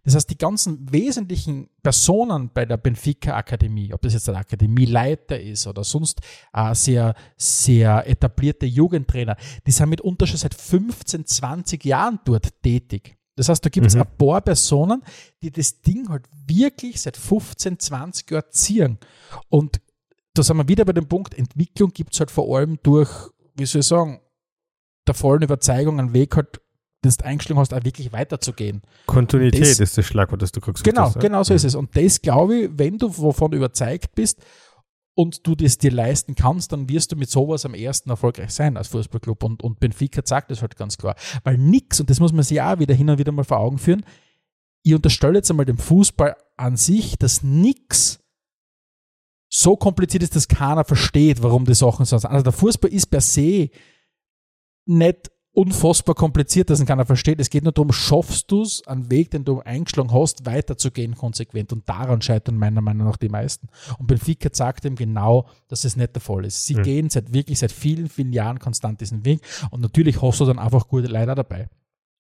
[0.04, 5.40] Das heißt, die ganzen wesentlichen Personen bei der Benfica Akademie, ob das jetzt ein Akademieleiter
[5.40, 6.20] ist oder sonst
[6.52, 9.36] äh, sehr, sehr etablierte Jugendtrainer,
[9.66, 13.16] die sind mitunter schon seit 15, 20 Jahren dort tätig.
[13.36, 14.02] Das heißt, da gibt es mhm.
[14.02, 15.02] ein paar Personen,
[15.42, 18.98] die das Ding halt wirklich seit 15, 20 Jahren ziehen.
[19.48, 19.80] Und
[20.34, 23.10] da sind wir wieder bei dem Punkt, Entwicklung gibt es halt vor allem durch,
[23.54, 24.20] wie soll ich sagen,
[25.06, 26.60] der vollen Überzeugung einen Weg halt
[27.04, 28.82] das eingeschlagen hast, auch wirklich weiterzugehen.
[29.06, 31.20] Kontinuität das, ist das Schlagwort, das du gesagt genau, hast.
[31.20, 31.74] Genau, so ist es.
[31.74, 34.40] Und das glaube ich, wenn du wovon überzeugt bist
[35.14, 38.76] und du das dir leisten kannst, dann wirst du mit sowas am ersten erfolgreich sein
[38.76, 39.42] als Fußballclub.
[39.44, 41.14] Und, und Benfica sagt das halt ganz klar.
[41.44, 43.78] Weil nichts, und das muss man sich auch wieder hin und wieder mal vor Augen
[43.78, 44.04] führen,
[44.82, 48.20] ich unterstelle jetzt einmal dem Fußball an sich, dass nichts
[49.48, 52.30] so kompliziert ist, dass keiner versteht, warum die Sachen so sind.
[52.30, 53.70] Also der Fußball ist per se
[54.86, 57.40] nicht unfassbar kompliziert, dass ihn keiner versteht.
[57.40, 61.72] Es geht nur darum, schaffst du es, einen Weg, den du eingeschlagen hast, weiterzugehen konsequent.
[61.72, 63.68] Und daran scheitern meiner Meinung nach die meisten.
[63.98, 66.66] Und Benfica sagt ihm genau, dass es nicht der Fall ist.
[66.66, 66.82] Sie mhm.
[66.82, 69.40] gehen seit wirklich seit vielen, vielen Jahren konstant diesen Weg.
[69.70, 71.68] Und natürlich hast du dann einfach gute Leider dabei.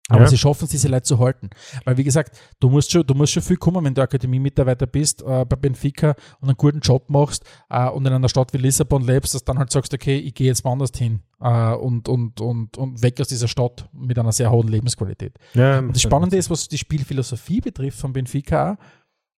[0.08, 0.26] Aber ja.
[0.28, 1.50] sie schaffen es, diese Leute zu halten.
[1.84, 5.22] Weil, wie gesagt, du musst schon, du musst schon viel kommen, wenn du Akademie-Mitarbeiter bist
[5.22, 9.02] äh, bei Benfica und einen guten Job machst äh, und in einer Stadt wie Lissabon
[9.02, 12.78] lebst, dass dann halt sagst, okay, ich gehe jetzt woanders hin äh, und, und, und,
[12.78, 15.38] und weg aus dieser Stadt mit einer sehr hohen Lebensqualität.
[15.54, 18.78] Ja, und das Spannende ist, was die Spielphilosophie betrifft von Benfica,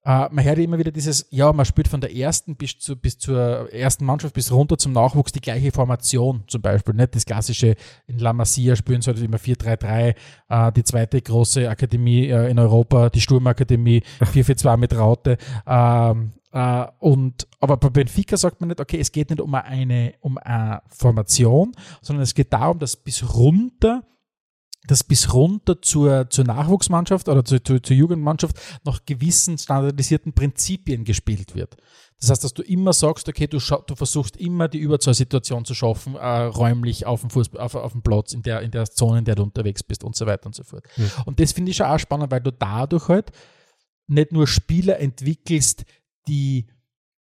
[0.06, 3.18] Uh, man hört immer wieder dieses, ja, man spielt von der ersten bis, zu, bis
[3.18, 6.94] zur ersten Mannschaft bis runter zum Nachwuchs die gleiche Formation zum Beispiel.
[6.94, 7.74] Nicht das klassische
[8.06, 10.14] in La Masia spielen sie halt immer 4-3-3,
[10.50, 15.36] uh, die zweite große Akademie uh, in Europa, die Sturmakademie 4-4-2 mit Raute.
[15.66, 20.14] Ähm, äh, und, aber bei Benfica sagt man nicht, okay, es geht nicht um eine,
[20.20, 24.02] um eine Formation, sondern es geht darum, dass bis runter
[24.86, 31.04] dass bis runter zur, zur Nachwuchsmannschaft oder zur, zur, zur Jugendmannschaft nach gewissen standardisierten Prinzipien
[31.04, 31.76] gespielt wird.
[32.20, 36.16] Das heißt, dass du immer sagst, okay, du, du versuchst immer die Überzahlsituation zu schaffen,
[36.16, 39.24] äh, räumlich auf dem, Fußball, auf, auf dem Platz, in der, in der Zone, in
[39.24, 40.84] der du unterwegs bist und so weiter und so fort.
[40.96, 41.10] Mhm.
[41.26, 43.30] Und das finde ich schon auch spannend, weil du dadurch halt
[44.08, 45.84] nicht nur Spieler entwickelst,
[46.26, 46.66] die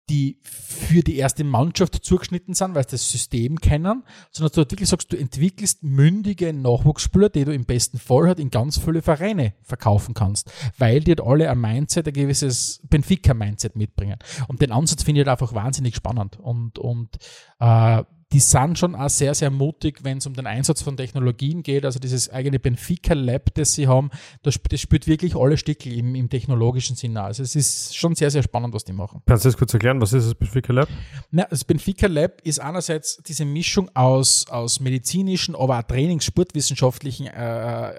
[0.09, 4.89] die für die erste Mannschaft zugeschnitten sind, weil sie das System kennen, sondern du wirklich
[4.89, 9.55] sagst, du entwickelst mündige Nachwuchsspieler, die du im besten Fall halt in ganz viele Vereine
[9.63, 14.19] verkaufen kannst, weil die halt alle ein Mindset, ein gewisses Benfica-Mindset mitbringen.
[14.49, 16.39] Und den Ansatz finde ich halt einfach wahnsinnig spannend.
[16.39, 17.17] Und, und
[17.61, 18.03] äh,
[18.33, 21.85] die sind schon auch sehr, sehr mutig, wenn es um den Einsatz von Technologien geht.
[21.85, 24.11] Also dieses eigene Benfica Lab, das sie haben,
[24.43, 27.23] das, das spielt wirklich alle Stickel im, im technologischen Sinne.
[27.23, 29.23] Also es ist schon sehr, sehr spannend, was die machen.
[29.27, 30.01] Kannst du das kurz erklären?
[30.01, 30.89] Was ist das Benfica Lab?
[31.31, 37.27] Na, das Benfica Lab ist einerseits diese Mischung aus, aus medizinischen, aber auch Trainings-, sportwissenschaftlichen
[37.27, 37.93] äh,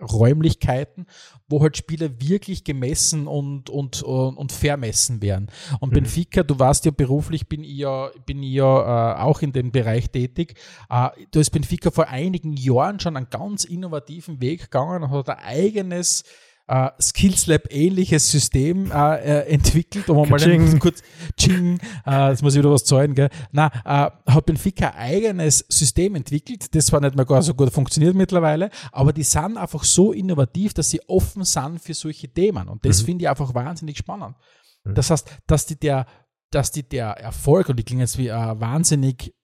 [0.00, 1.06] Räumlichkeiten,
[1.48, 5.48] wo halt Spieler wirklich gemessen und, und, und, und vermessen werden.
[5.80, 5.94] Und mhm.
[5.94, 9.72] Benfica, du weißt ja, beruflich bin ich ja, bin ich ja äh, auch in dem
[9.72, 10.54] Bereich tätig.
[10.88, 15.28] Äh, da ist Benfica vor einigen Jahren schon einen ganz innovativen Weg gegangen und hat
[15.28, 16.24] ein eigenes
[16.70, 21.02] äh, Skills Lab ähnliches System äh, äh, entwickelt, um mal kurz
[21.36, 23.28] Ching, äh, jetzt muss ich wieder was zahlen, gell?
[23.50, 27.72] Na, äh, hat Benfica ein eigenes System entwickelt, das zwar nicht mehr gar so gut
[27.72, 32.68] funktioniert mittlerweile, aber die sind einfach so innovativ, dass sie offen sind für solche Themen
[32.68, 33.06] und das mhm.
[33.06, 34.36] finde ich einfach wahnsinnig spannend.
[34.84, 34.94] Mhm.
[34.94, 36.06] Das heißt, dass die der,
[36.50, 39.34] dass die der Erfolg, und ich klinge jetzt wie ein wahnsinnig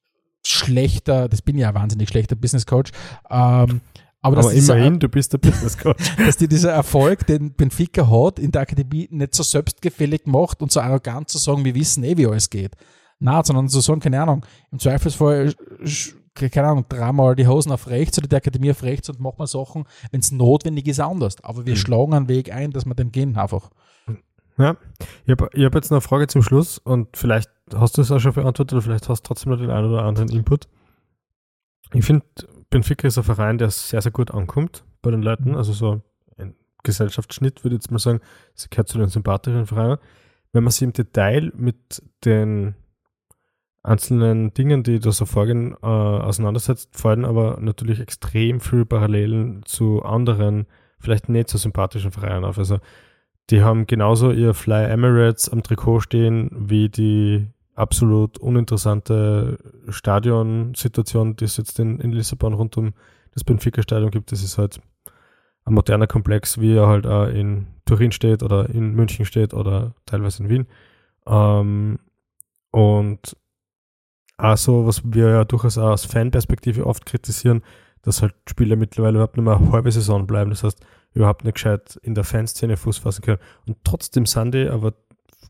[0.45, 2.93] schlechter, das bin ja ein wahnsinnig schlechter Business Coach,
[3.31, 3.81] ähm,
[4.27, 6.17] aber, Aber immerhin, dieser, du bist der Business Coach.
[6.25, 10.73] dass dir dieser Erfolg, den Benfica hat, in der Akademie nicht so selbstgefällig macht und
[10.73, 12.73] so arrogant zu sagen, wir wissen eh, wie alles geht.
[13.19, 15.55] Na, sondern zu sagen, keine Ahnung, im Zweifelsfall,
[16.35, 19.47] keine Ahnung, dreimal die Hosen auf rechts oder die Akademie auf rechts und machen wir
[19.47, 21.37] Sachen, wenn es notwendig ist, anders.
[21.43, 21.79] Aber wir mhm.
[21.79, 23.71] schlagen einen Weg ein, dass wir dem gehen einfach.
[24.59, 24.77] Ja,
[25.25, 28.21] ich habe hab jetzt noch eine Frage zum Schluss und vielleicht hast du es auch
[28.21, 30.69] schon beantwortet oder vielleicht hast du trotzdem noch den einen oder anderen Input.
[31.93, 32.25] Ich finde,
[32.71, 35.55] Benfica ist ein Verein, der sehr, sehr gut ankommt bei den Leuten.
[35.55, 36.03] Also so
[36.37, 38.21] ein Gesellschaftsschnitt, würde ich jetzt mal sagen.
[38.55, 39.99] Sie gehört zu den sympathischen Vereinen.
[40.53, 42.75] Wenn man sich im Detail mit den
[43.83, 50.03] einzelnen Dingen, die da so vorgehen, äh, auseinandersetzt, fallen aber natürlich extrem viele Parallelen zu
[50.03, 50.67] anderen,
[50.99, 52.59] vielleicht nicht so sympathischen Vereinen auf.
[52.59, 52.79] Also
[53.51, 57.47] die haben genauso ihr Fly Emirates am Trikot stehen wie die
[57.77, 59.59] absolut uninteressante
[59.89, 62.95] Stadionsituation, die es jetzt in, in Lissabon rund um
[63.33, 64.33] das Benfica-Stadion gibt.
[64.33, 64.81] Das ist halt
[65.65, 69.95] ein moderner Komplex, wie er halt auch in Turin steht oder in München steht oder
[70.07, 70.67] teilweise in Wien.
[71.27, 71.99] Ähm,
[72.71, 73.37] und
[74.39, 77.63] auch so, was wir ja durchaus aus Fanperspektive oft kritisieren,
[78.03, 80.51] dass halt Spieler mittlerweile überhaupt nicht mehr eine halbe Saison bleiben.
[80.51, 83.41] Das heißt, überhaupt nicht gescheit in der Fanszene Fuß fassen können.
[83.67, 84.95] Und trotzdem sind die aber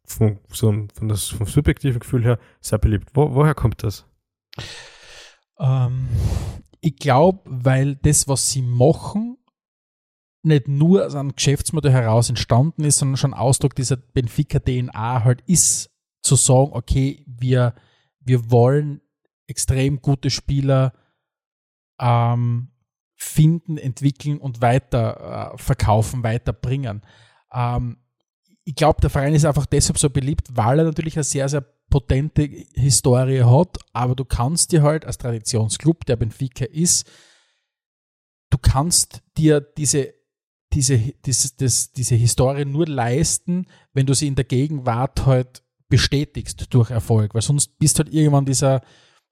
[0.07, 3.11] vom, so, von das, vom subjektiven Gefühl her sehr beliebt.
[3.15, 4.07] Wo, woher kommt das?
[5.59, 6.09] Ähm,
[6.81, 9.39] ich glaube, weil das, was sie machen,
[10.43, 15.91] nicht nur aus einem Geschäftsmodell heraus entstanden ist, sondern schon Ausdruck dieser Benfica-DNA halt ist,
[16.23, 17.75] zu sagen, okay, wir,
[18.21, 19.01] wir wollen
[19.49, 20.93] extrem gute Spieler
[22.01, 22.69] ähm,
[23.17, 27.03] finden, entwickeln und weiter äh, verkaufen, weiterbringen.
[27.53, 27.99] Ähm,
[28.69, 31.65] ich glaube, der Verein ist einfach deshalb so beliebt, weil er natürlich eine sehr, sehr
[31.89, 32.43] potente
[32.75, 37.09] Historie hat, aber du kannst dir halt als Traditionsclub, der Benfica ist,
[38.51, 40.15] du kannst dir diese,
[40.73, 46.67] diese, diese, das, diese Historie nur leisten, wenn du sie in der Gegenwart halt bestätigst
[46.75, 48.81] durch Erfolg, weil sonst bist halt irgendwann dieser,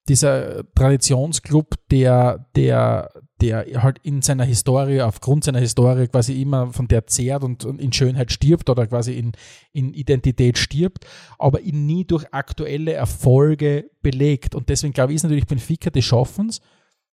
[0.09, 6.89] dieser Traditionsclub, der, der, der halt in seiner Historie, aufgrund seiner Historie quasi immer von
[6.89, 9.33] der zehrt und, in Schönheit stirbt oder quasi in,
[9.73, 11.07] in Identität stirbt,
[11.39, 14.55] aber ihn nie durch aktuelle Erfolge belegt.
[14.55, 16.61] Und deswegen glaube ich, ist natürlich Benfica, die schaffen es,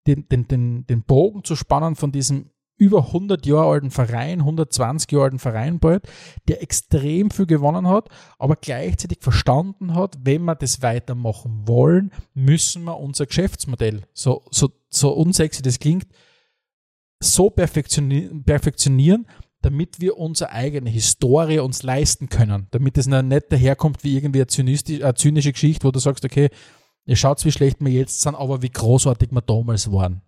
[0.06, 5.12] den, den, den, den Bogen zu spannen von diesem über 100 Jahre alten Verein, 120
[5.12, 6.08] Jahre alten Verein bald,
[6.48, 8.08] der extrem viel gewonnen hat,
[8.38, 14.70] aber gleichzeitig verstanden hat, wenn wir das weitermachen wollen, müssen wir unser Geschäftsmodell, so, so,
[14.88, 16.06] so unsexy das klingt,
[17.22, 19.26] so perfektionieren, perfektionieren,
[19.60, 25.04] damit wir unsere eigene Historie uns leisten können, damit es nicht daherkommt wie irgendwie eine,
[25.04, 26.48] eine zynische Geschichte, wo du sagst, okay,
[27.04, 30.22] ihr schaut, wie schlecht wir jetzt sind, aber wie großartig wir damals waren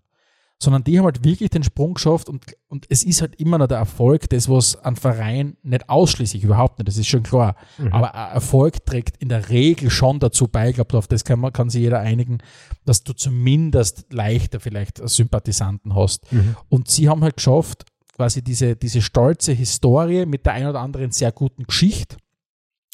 [0.62, 3.66] sondern die haben halt wirklich den Sprung geschafft und, und es ist halt immer noch
[3.66, 7.92] der Erfolg, das was ein Verein nicht ausschließlich, überhaupt nicht, das ist schon klar, mhm.
[7.92, 11.52] aber Erfolg trägt in der Regel schon dazu bei, ich glaube, auf das kann, man,
[11.52, 12.38] kann sich jeder einigen,
[12.84, 16.32] dass du zumindest leichter vielleicht Sympathisanten hast.
[16.32, 16.56] Mhm.
[16.68, 17.84] Und sie haben halt geschafft,
[18.14, 22.16] quasi diese, diese stolze Historie mit der ein oder anderen sehr guten Geschichte,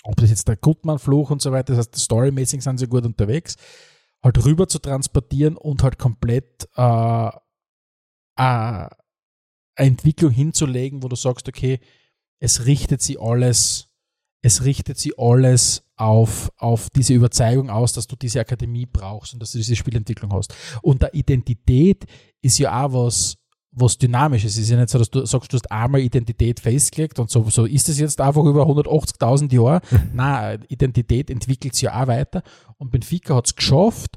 [0.04, 3.56] ob das jetzt der Gutmann-Fluch und so weiter, das heißt, storymäßig sind sie gut unterwegs,
[4.22, 7.30] halt rüber zu transportieren und halt komplett äh,
[8.38, 8.90] eine
[9.74, 11.80] Entwicklung hinzulegen, wo du sagst, okay,
[12.40, 13.88] es richtet sie alles,
[14.42, 19.40] es richtet sie alles auf, auf diese Überzeugung aus, dass du diese Akademie brauchst und
[19.40, 20.54] dass du diese Spielentwicklung hast.
[20.82, 22.04] Und der Identität
[22.40, 23.36] ist ja auch was,
[23.72, 24.52] was Dynamisches.
[24.52, 27.48] Es ist ja nicht so, dass du sagst, du hast einmal Identität festgelegt und so,
[27.50, 29.80] so ist es jetzt einfach über 180.000 Jahre.
[30.12, 32.42] Nein, Identität entwickelt sich ja auch weiter.
[32.76, 34.16] Und Benfica hat es geschafft,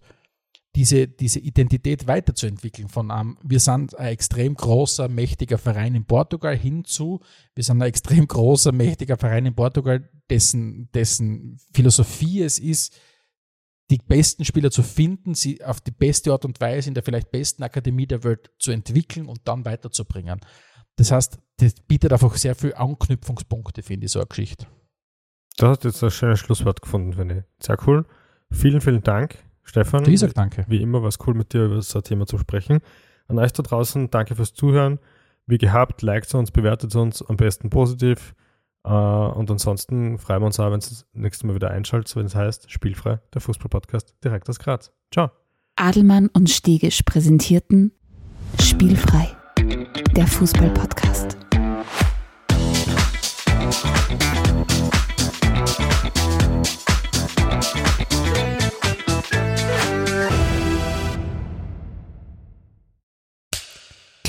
[0.76, 6.56] diese, diese Identität weiterzuentwickeln von einem, wir sind ein extrem großer, mächtiger Verein in Portugal
[6.56, 7.20] hinzu,
[7.56, 12.98] wir sind ein extrem großer, mächtiger Verein in Portugal, dessen, dessen Philosophie es ist,
[13.90, 17.32] die besten Spieler zu finden, sie auf die beste Art und Weise in der vielleicht
[17.32, 20.40] besten Akademie der Welt zu entwickeln und dann weiterzubringen.
[20.96, 24.68] Das heißt, das bietet einfach sehr viele Anknüpfungspunkte, finde ich, so eine Geschichte.
[25.58, 27.66] Du hast jetzt ein schönes Schlusswort gefunden, finde ich.
[27.66, 28.06] Sehr cool.
[28.52, 29.38] Vielen, vielen Dank,
[29.72, 30.08] Stefan.
[30.10, 30.66] Ich sag danke.
[30.68, 32.80] Wie immer war es cool, mit dir über das Thema zu sprechen.
[33.30, 35.00] An euch da draußen, danke fürs Zuhören.
[35.48, 38.36] Wie gehabt, liked uns, bewertet uns, am besten positiv.
[38.86, 42.26] Uh, und ansonsten freuen wir uns auch, wenn es das nächste Mal wieder einschaltet, wenn
[42.26, 44.92] es heißt Spielfrei, der Fußball-Podcast direkt aus Graz.
[45.14, 45.30] Ciao.
[45.78, 47.94] Adelmann und Stegisch präsentierten
[48.60, 49.30] Spielfrei,
[50.16, 51.31] der Fußball-Podcast.